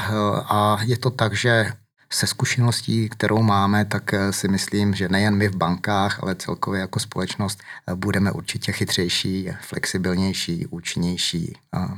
a 0.49 0.77
je 0.83 0.97
to 0.97 1.09
tak, 1.09 1.33
že 1.33 1.71
se 2.13 2.27
zkušeností, 2.27 3.09
kterou 3.09 3.41
máme, 3.41 3.85
tak 3.85 4.13
eh, 4.13 4.33
si 4.33 4.47
myslím, 4.47 4.93
že 4.93 5.09
nejen 5.09 5.35
my 5.35 5.47
v 5.47 5.55
bankách, 5.55 6.23
ale 6.23 6.35
celkově 6.35 6.81
jako 6.81 6.99
společnost 6.99 7.59
eh, 7.87 7.95
budeme 7.95 8.31
určitě 8.31 8.71
chytřejší, 8.71 9.49
flexibilnější, 9.61 10.65
účinnější. 10.67 11.57
A, 11.71 11.97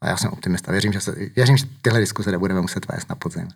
a 0.00 0.08
já 0.08 0.16
jsem 0.16 0.30
optimista. 0.30 0.72
Věřím, 0.72 0.92
že, 0.92 1.00
se, 1.00 1.16
věřím, 1.36 1.56
že 1.56 1.66
tyhle 1.82 2.00
diskuse 2.00 2.30
nebudeme 2.30 2.60
muset 2.60 2.88
vést 2.88 3.08
na 3.08 3.14
podzim. 3.14 3.48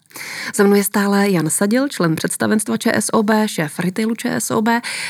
Za 0.54 0.64
mnou 0.64 0.74
je 0.74 0.84
stále 0.84 1.30
Jan 1.30 1.50
Sadil, 1.50 1.88
člen 1.88 2.16
představenstva 2.16 2.76
ČSOB, 2.76 3.30
šéf 3.46 3.78
retailu 3.78 4.14
ČSOB. 4.14 4.68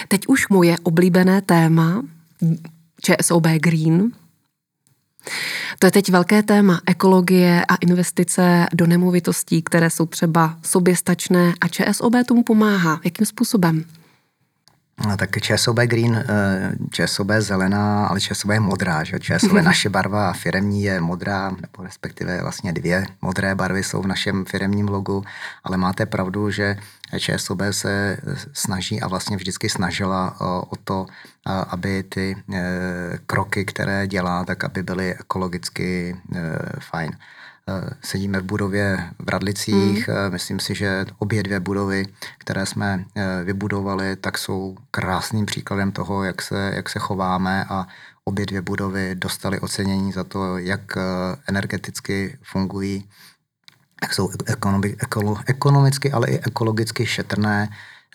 Teď 0.09 0.27
už 0.27 0.49
moje 0.49 0.77
oblíbené 0.83 1.43
téma, 1.43 2.03
ČSOB 3.03 3.47
Green, 3.47 4.13
to 5.79 5.87
je 5.87 5.91
teď 5.91 6.11
velké 6.11 6.43
téma 6.43 6.81
ekologie 6.87 7.65
a 7.69 7.75
investice 7.75 8.67
do 8.75 8.87
nemovitostí, 8.87 9.63
které 9.63 9.91
jsou 9.91 10.07
třeba 10.07 10.57
soběstačné 10.63 11.55
a 11.61 11.69
ČSOB 11.69 12.13
tomu 12.27 12.43
pomáhá. 12.43 13.01
Jakým 13.05 13.27
způsobem? 13.27 13.85
No, 15.07 15.17
tak 15.17 15.41
ČSOB 15.41 15.77
Green, 15.77 16.25
eh, 16.29 16.73
ČSOB 16.91 17.29
zelená, 17.39 18.07
ale 18.07 18.21
ČSOB 18.21 18.51
je 18.51 18.61
modrá. 18.61 19.05
Že? 19.05 19.19
ČSOB 19.19 19.53
naše 19.63 19.89
barva 19.89 20.33
firemní 20.33 20.83
je 20.83 21.01
modrá, 21.01 21.51
nebo 21.51 21.85
respektive 21.85 22.43
vlastně 22.43 22.73
dvě 22.73 23.07
modré 23.23 23.55
barvy 23.55 23.83
jsou 23.83 24.03
v 24.03 24.07
našem 24.07 24.45
firemním 24.45 24.89
logu, 24.89 25.25
ale 25.65 25.77
máte 25.77 26.07
pravdu, 26.07 26.51
že 26.51 26.77
ČSOB 27.19 27.61
se 27.71 28.19
snaží 28.53 29.01
a 29.01 29.09
vlastně 29.09 29.37
vždycky 29.37 29.69
snažila 29.69 30.37
eh, 30.41 30.45
o 30.45 30.77
to, 30.85 31.07
eh, 31.09 31.51
aby 31.69 32.03
ty 32.03 32.37
kroky, 33.27 33.65
které 33.65 34.07
dělá, 34.07 34.45
tak 34.45 34.65
aby 34.65 34.83
byly 34.83 35.15
ekologicky 35.15 36.17
fajn. 36.81 37.17
Eh, 37.71 37.91
sedíme 38.03 38.41
v 38.41 38.45
budově 38.45 39.11
v 39.19 39.29
Radlicích. 39.29 40.09
Mm. 40.09 40.33
Myslím 40.33 40.61
si, 40.61 40.75
že 40.75 41.07
obě 41.19 41.43
dvě 41.43 41.61
budovy, 41.61 42.07
které 42.39 42.67
jsme 42.67 43.05
eh, 43.15 43.45
vybudovali, 43.45 44.17
tak 44.17 44.39
jsou 44.39 44.77
krásným 44.91 45.47
příkladem 45.47 45.93
toho, 45.93 46.25
jak 46.25 46.43
se, 46.43 46.73
jak 46.75 46.89
se 46.89 46.99
chováme 46.99 47.65
a 47.69 47.87
obě 48.25 48.47
dvě 48.47 48.63
budovy 48.63 49.15
dostaly 49.15 49.61
ocenění 49.61 50.13
za 50.13 50.25
to, 50.25 50.59
jak 50.59 50.81
energeticky 51.49 52.39
fungují, 52.43 53.09
jak 54.03 54.15
jsou 54.15 54.31
ekonomi, 54.47 54.97
ekolo, 54.99 55.37
ekonomicky, 55.47 56.13
ale 56.13 56.29
i 56.29 56.39
ekologicky 56.39 57.07
šetrné. 57.07 57.69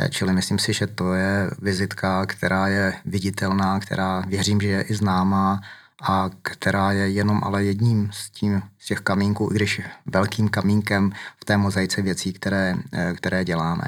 Čili 0.10 0.34
myslím 0.34 0.60
si, 0.60 0.74
že 0.74 0.88
to 0.88 1.14
je 1.14 1.50
vizitka, 1.62 2.26
která 2.26 2.68
je 2.68 2.94
viditelná, 3.06 3.80
která 3.80 4.24
věřím, 4.28 4.62
že 4.62 4.68
je 4.68 4.82
i 4.82 4.96
známá 4.96 5.62
a 6.02 6.30
která 6.42 6.92
je 6.92 7.10
jenom 7.10 7.42
ale 7.44 7.64
jedním 7.64 8.10
z, 8.14 8.30
tím, 8.30 8.62
z 8.80 8.86
těch 8.86 9.00
kamínků, 9.00 9.50
i 9.52 9.56
když 9.56 9.82
velkým 10.06 10.50
kamínkem 10.50 11.12
v 11.42 11.46
té 11.46 11.58
mozaice 11.58 12.02
věcí, 12.02 12.34
které, 12.34 12.76
eh, 12.94 13.14
které 13.14 13.46
děláme. 13.46 13.84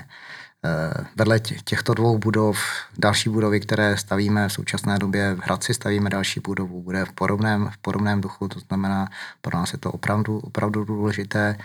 Eh, 0.65 1.05
vedle 1.15 1.39
těchto 1.39 1.93
dvou 1.93 2.17
budov, 2.17 2.59
další 2.97 3.29
budovy, 3.29 3.59
které 3.59 3.97
stavíme 3.97 4.47
v 4.49 4.53
současné 4.53 4.99
době 4.99 5.35
v 5.35 5.39
Hradci, 5.39 5.73
stavíme 5.73 6.09
další 6.09 6.39
budovu, 6.39 6.81
bude 6.81 7.05
v 7.05 7.11
podobném, 7.11 7.69
v 7.73 7.77
podobném 7.77 8.21
duchu, 8.21 8.47
to 8.47 8.59
znamená, 8.59 9.09
pro 9.41 9.57
nás 9.57 9.73
je 9.73 9.79
to 9.79 9.91
opravdu, 9.91 10.39
opravdu 10.39 10.83
důležité, 10.83 11.57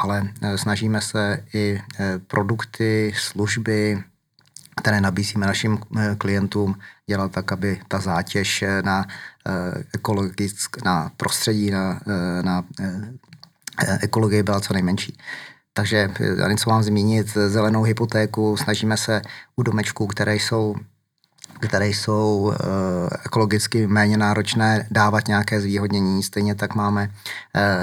ale 0.00 0.28
eh, 0.42 0.58
snažíme 0.58 1.00
se 1.00 1.44
i 1.54 1.80
produkty, 2.26 3.12
služby, 3.16 4.02
které 4.76 5.00
nabízíme 5.00 5.46
našim 5.46 5.78
klientům, 6.18 6.78
dělat 7.06 7.32
tak, 7.32 7.52
aby 7.52 7.80
ta 7.88 7.98
zátěž 7.98 8.64
na 8.84 9.06
Eh, 9.48 9.84
ekologick, 9.94 10.84
na 10.84 11.10
prostředí, 11.16 11.70
na, 11.70 12.00
na 12.42 12.64
ekologii 14.00 14.42
byla 14.42 14.60
co 14.60 14.72
nejmenší. 14.72 15.18
Takže 15.72 16.10
já 16.38 16.48
něco 16.48 16.70
mám 16.70 16.82
zmínit, 16.82 17.28
zelenou 17.28 17.82
hypotéku, 17.82 18.56
snažíme 18.56 18.96
se 18.96 19.22
u 19.56 19.62
domečků, 19.62 20.06
které 20.06 20.34
jsou 20.34 20.74
které 21.60 21.88
jsou 21.88 22.52
ekologicky 23.24 23.86
méně 23.86 24.16
náročné, 24.16 24.86
dávat 24.90 25.28
nějaké 25.28 25.60
zvýhodnění. 25.60 26.22
Stejně 26.22 26.54
tak 26.54 26.74
máme 26.74 27.10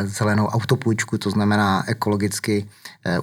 zelenou 0.03 0.47
autopůjčku, 0.47 1.17
to 1.17 1.29
znamená 1.29 1.83
ekologicky 1.87 2.65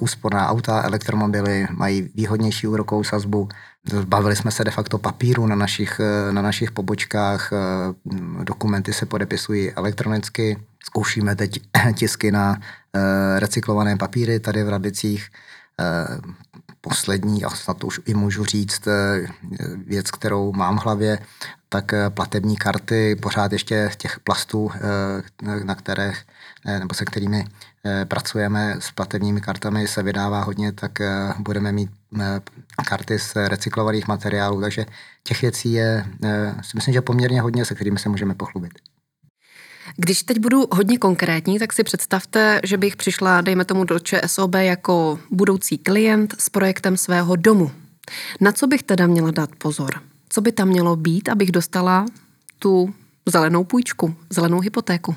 úsporná 0.01 0.49
auta, 0.49 0.83
elektromobily 0.83 1.67
mají 1.71 2.11
výhodnější 2.15 2.67
úrokovou 2.67 3.05
sazbu, 3.05 3.49
Zbavili 3.91 4.37
jsme 4.37 4.51
se 4.51 4.65
de 4.65 4.71
facto 4.71 4.99
papíru 4.99 5.47
na 5.47 5.57
našich, 5.57 6.01
na 6.31 6.43
našich 6.43 6.71
pobočkách, 6.71 7.53
dokumenty 8.43 8.93
se 8.93 9.07
podepisují 9.07 9.73
elektronicky, 9.73 10.59
zkoušíme 10.85 11.37
teď 11.37 11.61
tisky 11.95 12.33
na 12.33 12.57
eh, 12.97 13.41
recyklované 13.41 13.97
papíry 13.97 14.41
tady 14.41 14.65
v 14.65 14.69
Radicích. 14.69 15.29
Eh, 16.85 16.89
poslední, 16.89 17.45
a 17.45 17.51
snad 17.51 17.79
to 17.79 17.87
už 17.87 18.01
i 18.07 18.15
můžu 18.15 18.45
říct, 18.45 18.89
věc, 19.87 20.11
kterou 20.11 20.53
mám 20.53 20.79
v 20.79 20.85
hlavě, 20.85 21.19
tak 21.69 21.95
platební 22.09 22.57
karty, 22.57 23.17
pořád 23.17 23.53
ještě 23.53 23.91
těch 23.97 24.21
plastů, 24.21 24.71
na 25.65 25.75
které, 25.75 26.13
nebo 26.79 26.95
se 26.95 27.05
kterými 27.05 27.45
pracujeme 28.05 28.77
s 28.79 28.91
platebními 28.91 29.41
kartami, 29.41 29.89
se 29.89 30.03
vydává 30.03 30.43
hodně, 30.45 30.73
tak 30.73 30.99
budeme 31.39 31.73
mít 31.73 31.91
karty 32.87 33.19
z 33.19 33.37
recyklovaných 33.49 34.09
materiálů, 34.09 34.61
takže 34.61 34.87
těch 35.23 35.43
věcí 35.43 35.73
je, 35.73 36.07
si 36.63 36.71
myslím, 36.75 36.95
že 36.95 37.01
poměrně 37.01 37.41
hodně, 37.41 37.65
se 37.65 37.75
kterými 37.75 37.99
se 37.99 38.09
můžeme 38.09 38.35
pochlubit. 38.35 38.73
Když 39.97 40.23
teď 40.23 40.39
budu 40.39 40.65
hodně 40.73 40.99
konkrétní, 40.99 41.59
tak 41.59 41.73
si 41.73 41.85
představte, 41.85 42.61
že 42.65 42.77
bych 42.77 42.97
přišla, 42.97 43.41
dejme 43.41 43.65
tomu, 43.65 43.85
do 43.85 43.99
ČSOB 43.99 44.55
jako 44.55 45.19
budoucí 45.31 45.79
klient 45.79 46.35
s 46.39 46.49
projektem 46.49 46.97
svého 46.97 47.37
domu. 47.37 47.71
Na 48.41 48.53
co 48.53 48.67
bych 48.67 48.83
teda 48.83 49.07
měla 49.07 49.31
dát 49.31 49.51
pozor? 49.59 49.91
Co 50.29 50.41
by 50.41 50.53
tam 50.53 50.69
mělo 50.69 50.97
být, 50.97 51.29
abych 51.29 51.53
dostala 51.53 52.07
tu 52.59 52.95
zelenou 53.27 53.65
půjčku, 53.65 54.15
zelenou 54.31 54.61
hypotéku? 54.61 55.15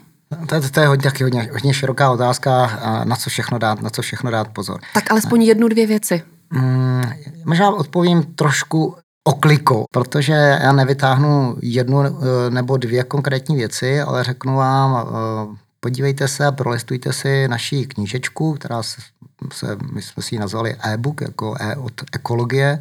To 0.47 0.55
je, 0.55 0.61
to 0.61 0.79
je 0.79 0.87
hodně, 0.87 1.03
taky 1.03 1.23
hodně, 1.23 1.49
hodně 1.51 1.73
široká 1.73 2.11
otázka, 2.11 2.79
na 3.03 3.15
co 3.15 3.29
všechno 3.29 3.59
dát, 3.59 3.81
na 3.81 3.89
co 3.89 4.01
všechno 4.01 4.31
dát 4.31 4.47
pozor. 4.47 4.79
Tak 4.93 5.11
alespoň 5.11 5.43
jednu, 5.43 5.67
dvě 5.67 5.87
věci. 5.87 6.21
Hmm, 6.51 7.03
možná 7.45 7.69
odpovím 7.69 8.23
trošku 8.23 8.95
oklikou, 9.27 9.85
protože 9.91 10.33
já 10.33 10.71
nevytáhnu 10.71 11.55
jednu 11.61 12.05
eh, 12.05 12.11
nebo 12.49 12.77
dvě 12.77 13.03
konkrétní 13.03 13.55
věci, 13.55 14.01
ale 14.01 14.23
řeknu 14.23 14.55
vám, 14.55 14.95
eh, 14.95 15.57
podívejte 15.79 16.27
se 16.27 16.45
a 16.45 16.51
prolistujte 16.51 17.13
si 17.13 17.47
naší 17.47 17.85
knížečku, 17.85 18.53
která 18.53 18.83
se, 18.83 19.01
se 19.53 19.77
my 19.91 20.01
jsme 20.01 20.23
si 20.23 20.35
ji 20.35 20.39
nazvali 20.39 20.75
e-book, 20.83 21.21
jako 21.21 21.55
e 21.59 21.75
od 21.75 21.93
ekologie. 22.13 22.79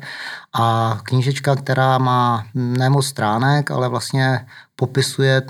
A 0.55 0.99
knížečka, 1.03 1.57
která 1.57 1.99
má 1.99 2.47
nemoc 2.55 3.07
stránek, 3.07 3.71
ale 3.71 3.88
vlastně 3.88 4.47
popisuje 4.76 5.43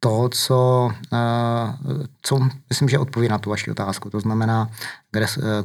to, 0.00 0.28
co, 0.28 0.90
eh, 1.12 2.06
co 2.22 2.38
myslím, 2.68 2.88
že 2.88 2.98
odpoví 2.98 3.28
na 3.28 3.38
tu 3.38 3.50
vaši 3.50 3.70
otázku. 3.70 4.10
To 4.10 4.20
znamená, 4.20 4.70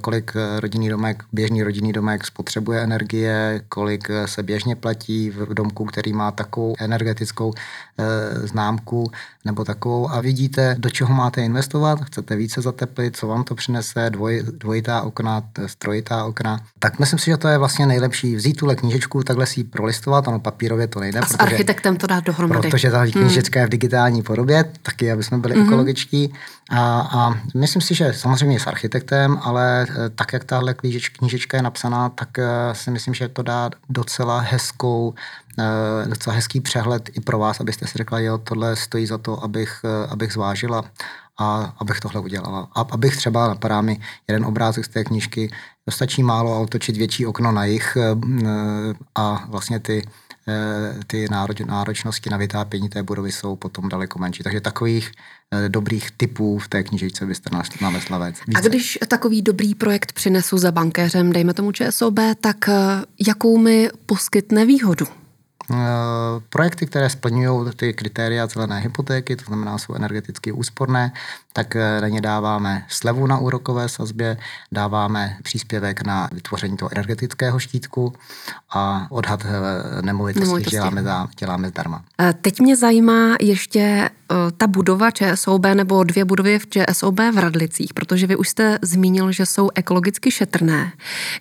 kolik 0.01 0.31
rodinný 0.59 0.89
domek, 0.89 1.23
běžný 1.33 1.63
rodinný 1.63 1.93
domek 1.93 2.25
spotřebuje 2.25 2.81
energie, 2.81 3.61
kolik 3.69 4.07
se 4.25 4.43
běžně 4.43 4.75
platí 4.75 5.29
v 5.29 5.53
domku, 5.53 5.85
který 5.85 6.13
má 6.13 6.31
takovou 6.31 6.75
energetickou 6.79 7.53
známku 8.43 9.11
nebo 9.45 9.65
takovou 9.65 10.11
a 10.11 10.21
vidíte, 10.21 10.75
do 10.79 10.89
čeho 10.89 11.13
máte 11.13 11.41
investovat, 11.41 11.99
chcete 12.05 12.35
více 12.35 12.61
zateplit, 12.61 13.17
co 13.17 13.27
vám 13.27 13.43
to 13.43 13.55
přinese, 13.55 14.09
dvoj, 14.09 14.43
dvojitá 14.57 15.01
okna, 15.01 15.43
trojitá 15.77 16.25
okna. 16.25 16.59
Tak 16.79 16.99
myslím 16.99 17.19
si, 17.19 17.25
že 17.25 17.37
to 17.37 17.47
je 17.47 17.57
vlastně 17.57 17.85
nejlepší 17.85 18.35
vzít 18.35 18.53
tuhle 18.53 18.75
knížečku, 18.75 19.23
takhle 19.23 19.45
si 19.45 19.59
ji 19.59 19.63
prolistovat, 19.63 20.27
ano, 20.27 20.39
papírově 20.39 20.87
to 20.87 20.99
nejde. 20.99 21.19
A 21.19 21.25
s 21.25 21.27
protože, 21.27 21.37
architektem 21.37 21.97
to 21.97 22.07
dát 22.07 22.23
dohromady. 22.23 22.69
Protože 22.69 22.91
ta 22.91 23.05
knížečka 23.07 23.59
hmm. 23.59 23.63
je 23.63 23.67
v 23.67 23.69
digitální 23.69 24.23
podobě, 24.23 24.65
taky, 24.81 25.11
aby 25.11 25.23
jsme 25.23 25.37
byli 25.37 25.55
hmm. 25.55 25.67
ekologičtí. 25.67 26.33
A, 26.69 27.09
a 27.11 27.39
myslím 27.55 27.81
si, 27.81 27.95
že 27.95 28.13
samozřejmě 28.13 28.59
s 28.59 28.67
architektem, 28.67 29.37
ale 29.43 29.85
eh, 29.89 30.09
tak, 30.09 30.33
jak 30.33 30.43
tahle 30.43 30.73
knížečka 31.17 31.57
je 31.57 31.63
napsaná, 31.63 32.09
tak 32.09 32.39
eh, 32.39 32.75
si 32.75 32.91
myslím, 32.91 33.13
že 33.13 33.27
to 33.27 33.43
dá 33.43 33.69
docela 33.89 34.39
hezkou, 34.39 35.13
eh, 35.59 36.07
docela 36.09 36.35
hezký 36.35 36.61
přehled 36.61 37.09
i 37.13 37.21
pro 37.21 37.39
vás, 37.39 37.59
abyste 37.59 37.87
si 37.87 37.97
řekla, 37.97 38.19
jo, 38.19 38.37
tohle 38.37 38.75
stojí 38.75 39.05
za 39.05 39.17
to, 39.17 39.43
abych, 39.43 39.85
abych 40.09 40.33
zvážila 40.33 40.83
a 41.39 41.73
abych 41.77 41.99
tohle 41.99 42.21
udělala. 42.21 42.67
A 42.75 42.81
abych 42.91 43.17
třeba, 43.17 43.47
napadá 43.47 43.81
mi 43.81 43.99
jeden 44.27 44.45
obrázek 44.45 44.85
z 44.85 44.87
té 44.87 45.03
knížky, 45.03 45.51
stačí 45.89 46.23
málo 46.23 46.55
a 46.55 46.59
otočit 46.59 46.97
větší 46.97 47.25
okno 47.25 47.51
na 47.51 47.65
jich 47.65 47.97
a 49.15 49.45
vlastně 49.49 49.79
ty 49.79 50.07
Eh, 50.47 50.99
ty 51.07 51.25
náročnosti 51.65 52.29
na 52.29 52.37
vytápění 52.37 52.89
té 52.89 53.03
budovy 53.03 53.31
jsou 53.31 53.55
potom 53.55 53.89
daleko 53.89 54.19
menší. 54.19 54.43
Takže 54.43 54.61
takových 54.61 55.11
eh, 55.51 55.69
dobrých 55.69 56.11
typů 56.11 56.59
v 56.59 56.67
té 56.67 56.83
knižečce 56.83 57.25
byste 57.25 57.49
nalezla 57.81 58.17
více. 58.27 58.41
A 58.55 58.61
když 58.61 58.99
takový 59.07 59.41
dobrý 59.41 59.75
projekt 59.75 60.11
přinesu 60.11 60.57
za 60.57 60.71
bankéřem, 60.71 61.31
dejme 61.31 61.53
tomu 61.53 61.71
ČSOB, 61.71 62.19
tak 62.41 62.69
eh, 62.69 62.73
jakou 63.27 63.57
mi 63.57 63.89
poskytne 64.05 64.65
výhodu? 64.65 65.22
Eh, 65.71 65.75
projekty, 66.49 66.85
které 66.85 67.09
splňují 67.09 67.71
ty 67.75 67.93
kritéria 67.93 68.47
zelené 68.47 68.79
hypotéky, 68.79 69.35
to 69.35 69.45
znamená, 69.45 69.77
jsou 69.77 69.93
energeticky 69.93 70.51
úsporné, 70.51 71.11
tak 71.53 71.75
eh, 71.75 72.01
na 72.01 72.07
ně 72.07 72.21
dáváme 72.21 72.85
slevu 72.87 73.27
na 73.27 73.37
úrokové 73.37 73.89
sazbě, 73.89 74.37
dáváme 74.71 75.37
příspěvek 75.43 76.01
na 76.01 76.29
vytvoření 76.31 76.77
toho 76.77 76.89
energetického 76.91 77.59
štítku 77.59 78.13
a 78.69 79.07
odhad 79.09 79.45
eh, 79.45 80.01
nemovitosti. 80.01 80.69
Děláme, 80.69 81.03
děláme 81.39 81.69
zdarma. 81.69 82.03
Teď 82.41 82.59
mě 82.59 82.75
zajímá 82.75 83.35
ještě 83.41 84.09
ta 84.57 84.67
budova 84.67 85.11
ČSOB 85.11 85.65
nebo 85.73 86.03
dvě 86.03 86.25
budovy 86.25 86.59
v 86.59 86.67
ČSOB 86.67 87.19
v 87.19 87.37
Radlicích, 87.37 87.93
protože 87.93 88.27
vy 88.27 88.35
už 88.35 88.49
jste 88.49 88.79
zmínil, 88.81 89.31
že 89.31 89.45
jsou 89.45 89.69
ekologicky 89.75 90.31
šetrné. 90.31 90.91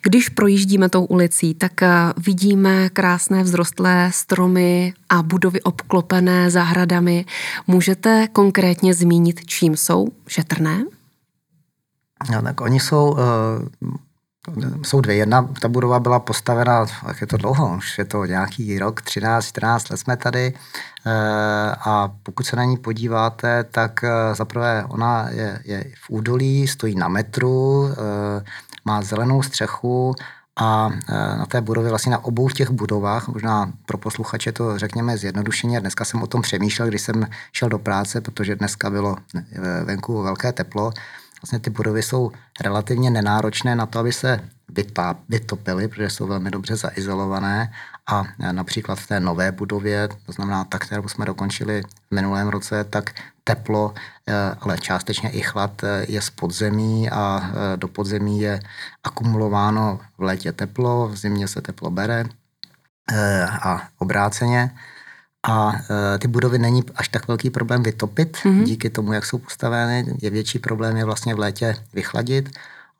Když 0.03 0.29
projíždíme 0.29 0.89
tou 0.89 1.05
ulicí, 1.05 1.53
tak 1.53 1.71
vidíme 2.17 2.89
krásné 2.89 3.43
vzrostlé 3.43 4.12
stromy 4.13 4.93
a 5.09 5.23
budovy 5.23 5.61
obklopené 5.61 6.51
zahradami. 6.51 7.25
Můžete 7.67 8.27
konkrétně 8.27 8.93
zmínit, 8.93 9.45
čím 9.45 9.77
jsou 9.77 10.07
šetrné? 10.27 10.83
No, 12.31 12.41
tak 12.41 12.61
oni 12.61 12.79
jsou, 12.79 13.11
uh, 13.11 13.19
jsou 14.83 15.01
dvě. 15.01 15.15
Jedna, 15.15 15.49
ta 15.61 15.67
budova 15.67 15.99
byla 15.99 16.19
postavena, 16.19 16.85
jak 17.07 17.21
je 17.21 17.27
to 17.27 17.37
dlouho, 17.37 17.75
už 17.77 17.97
je 17.97 18.05
to 18.05 18.25
nějaký 18.25 18.79
rok, 18.79 19.01
13, 19.01 19.45
14 19.45 19.89
let 19.89 19.97
jsme 19.97 20.17
tady. 20.17 20.53
Uh, 20.53 21.11
a 21.79 22.11
pokud 22.23 22.45
se 22.45 22.55
na 22.55 22.63
ní 22.63 22.77
podíváte, 22.77 23.63
tak 23.63 23.99
uh, 24.03 24.35
zaprvé 24.35 24.85
ona 24.87 25.29
je, 25.29 25.59
je 25.65 25.83
v 26.05 26.09
údolí, 26.09 26.67
stojí 26.67 26.95
na 26.95 27.07
metru, 27.07 27.81
uh, 27.81 27.93
má 28.85 29.01
zelenou 29.01 29.43
střechu 29.43 30.15
a 30.55 30.89
e, 31.09 31.37
na 31.37 31.45
té 31.45 31.61
budově, 31.61 31.89
vlastně 31.89 32.11
na 32.11 32.23
obou 32.23 32.49
těch 32.49 32.69
budovách, 32.69 33.27
možná 33.27 33.73
pro 33.85 33.97
posluchače 33.97 34.51
to 34.51 34.79
řekněme 34.79 35.17
zjednodušeně, 35.17 35.81
dneska 35.81 36.05
jsem 36.05 36.23
o 36.23 36.27
tom 36.27 36.41
přemýšlel, 36.41 36.87
když 36.87 37.01
jsem 37.01 37.27
šel 37.51 37.69
do 37.69 37.79
práce, 37.79 38.21
protože 38.21 38.55
dneska 38.55 38.89
bylo 38.89 39.17
e, 39.35 39.83
venku 39.83 40.23
velké 40.23 40.51
teplo, 40.51 40.93
vlastně 41.41 41.59
ty 41.59 41.69
budovy 41.69 42.03
jsou 42.03 42.31
relativně 42.61 43.09
nenáročné 43.09 43.75
na 43.75 43.85
to, 43.85 43.99
aby 43.99 44.13
se 44.13 44.39
vytopily, 45.29 45.87
protože 45.87 46.09
jsou 46.09 46.27
velmi 46.27 46.51
dobře 46.51 46.75
zaizolované. 46.75 47.71
A 48.07 48.23
například 48.51 48.99
v 48.99 49.07
té 49.07 49.19
nové 49.19 49.51
budově, 49.51 50.09
to 50.25 50.31
znamená 50.31 50.63
ta, 50.63 50.79
kterou 50.79 51.07
jsme 51.07 51.25
dokončili 51.25 51.83
v 52.11 52.15
minulém 52.15 52.47
roce, 52.47 52.83
tak 52.83 53.11
teplo, 53.43 53.93
eh, 54.27 54.55
ale 54.61 54.77
částečně 54.77 55.29
i 55.29 55.41
chlad 55.41 55.83
eh, 55.83 56.05
je 56.09 56.21
z 56.21 56.29
podzemí 56.29 57.09
a 57.09 57.41
eh, 57.43 57.77
do 57.77 57.87
podzemí 57.87 58.39
je 58.39 58.59
akumulováno 59.03 59.99
v 60.17 60.21
létě 60.21 60.51
teplo, 60.51 61.07
v 61.07 61.17
zimě 61.17 61.47
se 61.47 61.61
teplo 61.61 61.89
bere 61.89 62.25
a 63.61 63.87
obráceně. 63.99 64.71
A 65.47 65.71
ty 66.19 66.27
budovy 66.27 66.59
není 66.59 66.83
až 66.95 67.07
tak 67.07 67.27
velký 67.27 67.49
problém 67.49 67.83
vytopit, 67.83 68.37
mm-hmm. 68.37 68.63
díky 68.63 68.89
tomu, 68.89 69.13
jak 69.13 69.25
jsou 69.25 69.37
postaveny. 69.37 70.05
Je 70.21 70.29
větší 70.29 70.59
problém 70.59 70.97
je 70.97 71.05
vlastně 71.05 71.35
v 71.35 71.39
létě 71.39 71.75
vychladit 71.93 72.49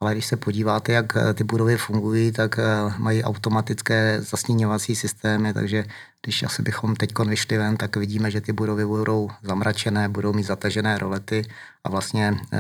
ale 0.02 0.14
když 0.14 0.26
se 0.26 0.38
podíváte, 0.38 0.92
jak 0.92 1.18
ty 1.34 1.44
budovy 1.44 1.78
fungují, 1.78 2.32
tak 2.32 2.60
mají 2.98 3.24
automatické 3.24 4.22
zastíňovací 4.22 4.96
systémy, 4.96 5.54
takže 5.54 5.86
když 6.24 6.44
asi 6.44 6.62
bychom 6.62 6.96
teď 6.96 7.20
vyšli 7.20 7.58
ven, 7.58 7.78
tak 7.78 7.96
vidíme, 7.96 8.32
že 8.32 8.42
ty 8.42 8.52
budovy 8.52 8.86
budou 8.86 9.30
zamračené, 9.42 10.10
budou 10.10 10.34
mít 10.34 10.44
zatažené 10.44 10.98
rolety 10.98 11.42
a 11.84 11.90
vlastně 11.90 12.28
e, 12.54 12.60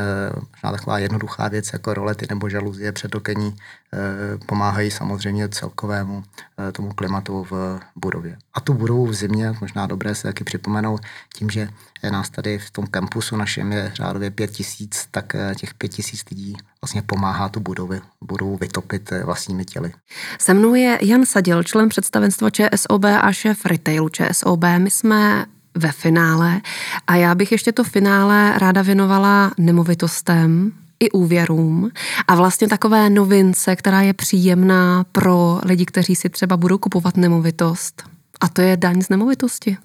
možná 0.51 0.71
taková 0.71 0.99
jednoduchá 0.99 1.47
věc 1.47 1.73
jako 1.73 1.93
rolety 1.93 2.25
nebo 2.29 2.49
žaluzie 2.49 2.91
před 2.91 3.15
okení 3.15 3.55
e, 3.55 4.37
pomáhají 4.37 4.91
samozřejmě 4.91 5.49
celkovému 5.49 6.23
e, 6.59 6.71
tomu 6.71 6.93
klimatu 6.93 7.47
v 7.51 7.79
budově. 7.95 8.37
A 8.53 8.59
tu 8.59 8.73
budovu 8.73 9.05
v 9.05 9.13
zimě, 9.13 9.53
možná 9.61 9.85
dobré 9.87 10.15
se 10.15 10.23
taky 10.23 10.43
připomenout, 10.43 11.01
tím, 11.33 11.49
že 11.49 11.69
nás 12.11 12.29
tady 12.29 12.59
v 12.59 12.71
tom 12.71 12.87
kampusu 12.87 13.37
našem 13.37 13.71
je 13.71 13.91
řádově 13.95 14.31
pět 14.31 14.51
tisíc, 14.51 15.07
tak 15.11 15.35
těch 15.57 15.73
pět 15.73 15.89
tisíc 15.89 16.23
lidí 16.31 16.55
vlastně 16.81 17.01
pomáhá 17.01 17.49
tu 17.49 17.59
budovu, 17.59 17.93
budovu 18.21 18.57
vytopit 18.57 19.13
vlastními 19.23 19.65
těly. 19.65 19.93
Se 20.39 20.53
mnou 20.53 20.75
je 20.75 20.99
Jan 21.01 21.25
Sadil, 21.25 21.63
člen 21.63 21.89
představenstva 21.89 22.49
ČSOB 22.49 23.05
a 23.05 23.31
šéf 23.31 23.65
retailu 23.65 24.09
ČSOB. 24.09 24.63
My 24.77 24.91
jsme 24.91 25.45
ve 25.75 25.91
finále 25.91 26.61
a 27.07 27.15
já 27.15 27.35
bych 27.35 27.51
ještě 27.51 27.71
to 27.71 27.83
finále 27.83 28.59
ráda 28.59 28.81
věnovala 28.81 29.51
nemovitostem, 29.57 30.71
i 30.99 31.11
úvěrům 31.11 31.91
a 32.27 32.35
vlastně 32.35 32.67
takové 32.67 33.09
novince, 33.09 33.75
která 33.75 34.01
je 34.01 34.13
příjemná 34.13 35.05
pro 35.11 35.59
lidi, 35.63 35.85
kteří 35.85 36.15
si 36.15 36.29
třeba 36.29 36.57
budou 36.57 36.77
kupovat 36.77 37.17
nemovitost. 37.17 38.03
A 38.41 38.47
to 38.47 38.61
je 38.61 38.77
daň 38.77 39.01
z 39.01 39.09
nemovitosti, 39.09 39.77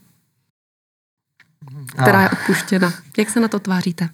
která 1.86 2.22
je 2.22 2.30
odpuštěna. 2.30 2.92
Jak 3.18 3.30
se 3.30 3.40
na 3.40 3.48
to 3.48 3.58
tváříte? 3.58 4.08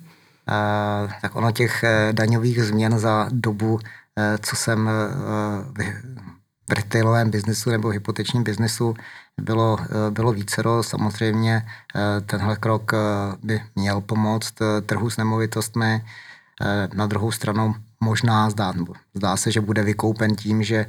tak 1.23 1.37
ono 1.37 1.53
těch 1.53 1.85
eh, 1.85 2.13
daňových 2.13 2.63
změn 2.63 2.99
za 2.99 3.29
dobu 3.33 3.81
co 4.41 4.57
jsem 4.57 4.91
v 6.69 6.73
retailovém 6.73 7.31
biznesu 7.31 7.71
nebo 7.71 7.89
hypotečním 7.89 8.43
biznesu 8.43 8.95
bylo, 9.41 9.79
bylo 10.11 10.33
vícero. 10.33 10.83
Samozřejmě 10.83 11.67
tenhle 12.27 12.57
krok 12.57 12.93
by 13.43 13.63
měl 13.75 14.01
pomoct 14.01 14.55
trhu 14.87 15.11
s 15.11 15.17
nemovitostmi. 15.17 16.05
Na 16.95 17.07
druhou 17.07 17.33
stranu 17.33 17.75
možná 18.01 18.51
zdá, 18.51 18.73
zdá 19.15 19.37
se, 19.37 19.53
že 19.53 19.61
bude 19.61 19.83
vykoupen 19.83 20.37
tím, 20.37 20.63
že 20.63 20.87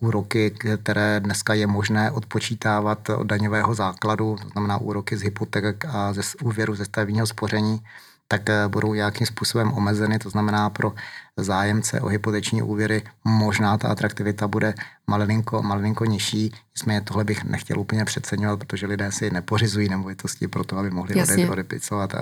úroky, 0.00 0.54
které 0.82 1.20
dneska 1.20 1.54
je 1.54 1.66
možné 1.66 2.10
odpočítávat 2.10 3.10
od 3.10 3.24
daňového 3.26 3.74
základu, 3.74 4.36
to 4.42 4.48
znamená 4.48 4.78
úroky 4.78 5.16
z 5.16 5.22
hypoték 5.22 5.84
a 5.84 6.12
ze 6.12 6.20
úvěru 6.42 6.74
ze 6.74 6.84
stavebního 6.84 7.26
spoření, 7.26 7.80
tak 8.28 8.50
eh, 8.50 8.68
budou 8.68 8.94
nějakým 8.94 9.26
způsobem 9.26 9.72
omezeny, 9.72 10.18
to 10.18 10.30
znamená 10.30 10.70
pro 10.70 10.92
zájemce 11.36 12.00
o 12.00 12.06
hypoteční 12.06 12.62
úvěry 12.62 13.02
možná 13.24 13.78
ta 13.78 13.88
atraktivita 13.88 14.48
bude 14.48 14.74
malinko, 15.06 15.62
malinko 15.62 16.04
nižší. 16.04 16.52
Nicméně 16.76 17.00
tohle 17.00 17.24
bych 17.24 17.44
nechtěl 17.44 17.80
úplně 17.80 18.04
přeceňovat, 18.04 18.58
protože 18.58 18.86
lidé 18.86 19.12
si 19.12 19.30
nepořizují 19.30 19.88
nemovitosti 19.88 20.48
pro 20.48 20.64
to, 20.64 20.78
aby 20.78 20.90
mohli 20.90 21.14
odepicovat 21.48 22.14
eh, 22.14 22.18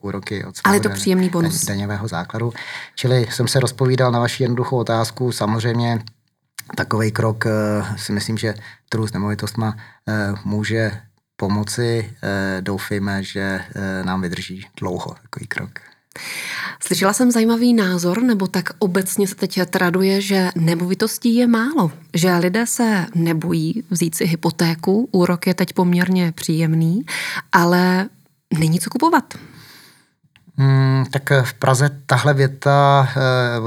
úroky 0.00 0.44
od 0.44 0.54
Ale 0.64 0.76
je 0.76 0.80
to 0.80 0.88
příjemný 0.88 1.28
bonus. 1.28 1.64
daňového 1.64 2.08
základu. 2.08 2.52
Čili 2.94 3.26
jsem 3.30 3.48
se 3.48 3.60
rozpovídal 3.60 4.12
na 4.12 4.18
vaši 4.18 4.42
jednoduchou 4.42 4.76
otázku. 4.76 5.32
Samozřejmě 5.32 5.98
takový 6.74 7.12
krok 7.12 7.46
eh, 7.46 7.50
si 7.96 8.12
myslím, 8.12 8.38
že 8.38 8.54
trhu 8.88 9.06
s 9.06 9.12
nemovitostma 9.12 9.76
může 10.44 10.92
pomoci. 11.42 12.14
Eh, 12.22 12.62
doufejme, 12.62 13.22
že 13.22 13.40
eh, 13.40 14.04
nám 14.04 14.22
vydrží 14.22 14.66
dlouho 14.80 15.14
takový 15.22 15.46
krok. 15.46 15.70
Slyšela 16.82 17.12
jsem 17.12 17.30
zajímavý 17.30 17.74
názor, 17.74 18.22
nebo 18.22 18.46
tak 18.46 18.70
obecně 18.78 19.28
se 19.28 19.34
teď 19.34 19.60
traduje, 19.70 20.20
že 20.20 20.50
nemovitostí 20.54 21.34
je 21.34 21.46
málo, 21.46 21.92
že 22.14 22.36
lidé 22.36 22.66
se 22.66 23.06
nebojí 23.14 23.84
vzít 23.90 24.14
si 24.14 24.24
hypotéku, 24.24 25.08
úrok 25.12 25.46
je 25.46 25.54
teď 25.54 25.72
poměrně 25.72 26.32
příjemný, 26.32 27.04
ale 27.52 28.08
není 28.58 28.80
co 28.80 28.90
kupovat. 28.90 29.34
Hmm, 30.56 31.04
tak 31.10 31.30
v 31.44 31.54
Praze 31.54 31.90
tahle 32.06 32.34
věta, 32.34 33.08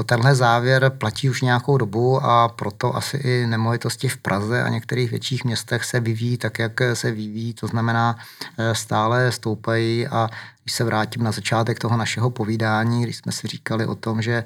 eh, 0.00 0.04
tenhle 0.04 0.34
závěr 0.34 0.90
platí 0.90 1.30
už 1.30 1.42
nějakou 1.42 1.78
dobu 1.78 2.24
a 2.24 2.48
proto 2.48 2.96
asi 2.96 3.16
i 3.16 3.46
nemovitosti 3.46 4.08
v 4.08 4.16
Praze 4.16 4.62
a 4.62 4.68
některých 4.68 5.10
větších 5.10 5.44
městech 5.44 5.84
se 5.84 6.00
vyvíjí 6.00 6.36
tak, 6.36 6.58
jak 6.58 6.72
se 6.94 7.10
vyvíjí. 7.10 7.54
To 7.54 7.66
znamená, 7.66 8.16
eh, 8.58 8.74
stále 8.74 9.32
stoupají 9.32 10.06
a 10.06 10.28
když 10.64 10.74
se 10.74 10.84
vrátím 10.84 11.22
na 11.22 11.32
začátek 11.32 11.78
toho 11.78 11.96
našeho 11.96 12.30
povídání, 12.30 13.02
když 13.02 13.16
jsme 13.16 13.32
si 13.32 13.46
říkali 13.48 13.86
o 13.86 13.94
tom, 13.94 14.22
že 14.22 14.44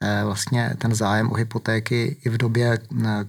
eh, 0.00 0.24
vlastně 0.24 0.74
ten 0.78 0.94
zájem 0.94 1.30
o 1.32 1.34
hypotéky 1.34 2.16
i 2.24 2.28
v 2.28 2.36
době 2.36 2.78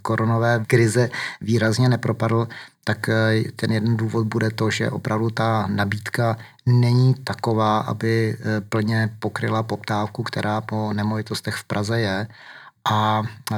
koronové 0.02 0.64
krize 0.68 1.10
výrazně 1.42 1.90
nepropadl, 1.90 2.48
tak 2.90 3.10
eh, 3.10 3.52
ten 3.56 3.72
jeden 3.72 3.98
důvod 3.98 4.28
bude 4.28 4.50
to, 4.50 4.70
že 4.70 4.90
opravdu 4.90 5.30
ta 5.30 5.68
nabídka 5.68 6.38
není 6.66 7.14
taková, 7.14 7.80
aby 7.80 8.34
eh, 8.34 8.62
plně 8.62 9.14
pokryla 9.20 9.64
poptávku, 9.64 10.24
která 10.24 10.62
po 10.62 10.94
nemovitostech 10.94 11.56
v 11.56 11.64
Praze 11.64 12.00
je. 12.00 12.28
A 12.92 13.22
eh, 13.54 13.56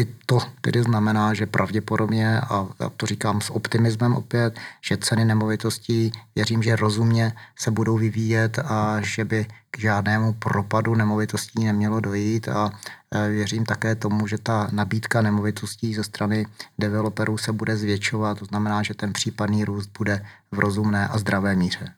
i 0.00 0.06
to 0.26 0.38
tedy 0.60 0.82
znamená, 0.82 1.34
že 1.34 1.46
pravděpodobně, 1.46 2.40
a 2.40 2.68
to 2.96 3.06
říkám 3.06 3.40
s 3.40 3.50
optimismem 3.50 4.14
opět, 4.14 4.54
že 4.80 4.96
ceny 4.96 5.24
nemovitostí, 5.24 6.12
věřím, 6.34 6.62
že 6.62 6.76
rozumně 6.76 7.32
se 7.58 7.70
budou 7.70 7.98
vyvíjet 7.98 8.58
a 8.58 9.00
že 9.00 9.24
by 9.24 9.46
k 9.70 9.78
žádnému 9.78 10.32
propadu 10.32 10.94
nemovitostí 10.94 11.64
nemělo 11.64 12.00
dojít 12.00 12.48
a 12.48 12.70
e, 13.10 13.28
věřím 13.28 13.64
také 13.64 13.94
tomu, 13.94 14.26
že 14.26 14.38
ta 14.38 14.68
nabídka 14.72 15.22
nemovitostí 15.22 15.94
ze 15.94 16.04
strany 16.04 16.46
developerů 16.78 17.38
se 17.38 17.52
bude 17.52 17.76
zvětšovat, 17.76 18.38
to 18.38 18.44
znamená, 18.44 18.82
že 18.82 18.94
ten 18.94 19.12
případný 19.12 19.64
růst 19.64 19.90
bude 19.98 20.24
v 20.52 20.58
rozumné 20.58 21.08
a 21.08 21.18
zdravé 21.18 21.56
míře. 21.56 21.92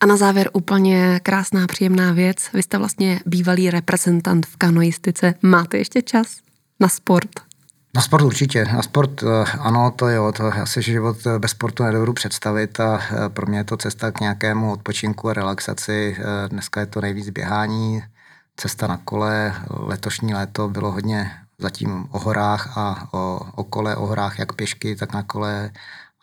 A 0.00 0.06
na 0.06 0.16
závěr 0.16 0.50
úplně 0.52 1.20
krásná, 1.22 1.66
příjemná 1.66 2.12
věc. 2.12 2.50
Vy 2.54 2.62
jste 2.62 2.78
vlastně 2.78 3.20
bývalý 3.26 3.70
reprezentant 3.70 4.46
v 4.46 4.56
kanoistice. 4.56 5.34
Máte 5.42 5.78
ještě 5.78 6.02
čas? 6.02 6.47
Na 6.80 6.88
sport? 6.88 7.28
Na 7.94 8.02
sport 8.02 8.24
určitě. 8.24 8.64
Na 8.64 8.82
sport 8.82 9.22
eh, 9.22 9.44
ano, 9.58 9.90
to 9.96 10.08
jo, 10.08 10.32
to 10.32 10.42
já 10.46 10.66
si 10.66 10.82
život 10.82 11.16
eh, 11.26 11.38
bez 11.38 11.50
sportu 11.50 11.82
nedovedu 11.82 12.12
představit 12.12 12.80
a 12.80 13.00
eh, 13.00 13.28
pro 13.28 13.46
mě 13.46 13.58
je 13.58 13.64
to 13.64 13.76
cesta 13.76 14.10
k 14.10 14.20
nějakému 14.20 14.72
odpočinku 14.72 15.28
a 15.28 15.32
relaxaci. 15.32 16.16
Dneska 16.48 16.80
je 16.80 16.86
to 16.86 17.00
nejvíc 17.00 17.30
běhání, 17.30 18.02
cesta 18.56 18.86
na 18.86 18.96
kole. 18.96 19.54
Letošní 19.70 20.34
léto 20.34 20.68
bylo 20.68 20.92
hodně 20.92 21.30
zatím 21.58 22.06
o 22.10 22.18
horách 22.18 22.78
a 22.78 23.08
o, 23.12 23.40
o 23.54 23.64
kole, 23.64 23.96
o 23.96 24.06
horách 24.06 24.38
jak 24.38 24.52
pěšky, 24.52 24.96
tak 24.96 25.12
na 25.12 25.22
kole 25.22 25.70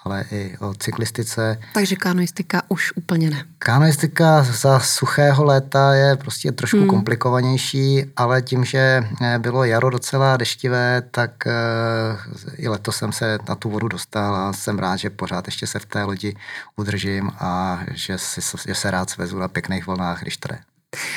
ale 0.05 0.25
i 0.31 0.57
o 0.59 0.73
cyklistice. 0.73 1.59
Takže 1.73 1.95
kanoistika 1.95 2.61
už 2.67 2.91
úplně 2.95 3.29
ne. 3.29 3.45
Kanoistika 3.59 4.43
za 4.43 4.79
suchého 4.79 5.43
léta 5.43 5.93
je 5.93 6.15
prostě 6.15 6.51
trošku 6.51 6.77
hmm. 6.77 6.87
komplikovanější, 6.87 8.05
ale 8.15 8.41
tím, 8.41 8.65
že 8.65 9.03
eh, 9.21 9.39
bylo 9.39 9.63
jaro 9.63 9.89
docela 9.89 10.37
deštivé, 10.37 11.03
tak 11.11 11.31
uh, 11.45 12.53
i 12.57 12.67
letos 12.67 12.97
jsem 12.97 13.11
se 13.11 13.37
na 13.49 13.55
tu 13.55 13.69
vodu 13.69 13.87
dostal 13.87 14.35
a 14.35 14.53
jsem 14.53 14.79
rád, 14.79 14.95
že 14.95 15.09
pořád 15.09 15.47
ještě 15.47 15.67
se 15.67 15.79
v 15.79 15.85
té 15.85 16.03
lodi 16.03 16.35
udržím 16.75 17.31
a 17.39 17.79
že, 17.91 18.17
si, 18.17 18.41
že 18.67 18.75
se 18.75 18.91
rád 18.91 19.09
svezu 19.09 19.39
na 19.39 19.47
pěkných 19.47 19.87
vlnách, 19.87 20.21
když 20.21 20.37
to 20.37 20.74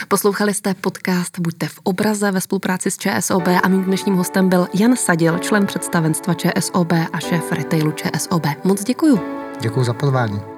Poslouchali 0.08 0.54
jste 0.54 0.74
podcast 0.74 1.38
Buďte 1.38 1.66
v 1.66 1.78
obraze 1.82 2.30
ve 2.30 2.40
spolupráci 2.40 2.90
s 2.90 2.98
ČSOB 2.98 3.48
a 3.62 3.68
mým 3.68 3.84
dnešním 3.84 4.14
hostem 4.14 4.48
byl 4.48 4.66
Jan 4.74 4.96
Sadil, 4.96 5.38
člen 5.38 5.66
představenstva 5.66 6.34
ČSOB 6.34 6.92
a 7.12 7.20
šéf 7.20 7.52
retailu 7.52 7.92
ČSOB. 7.92 8.46
Moc 8.64 8.84
děkuju. 8.84 9.20
Děkuji 9.60 9.84
za 9.84 9.92
pozvání. 9.92 10.58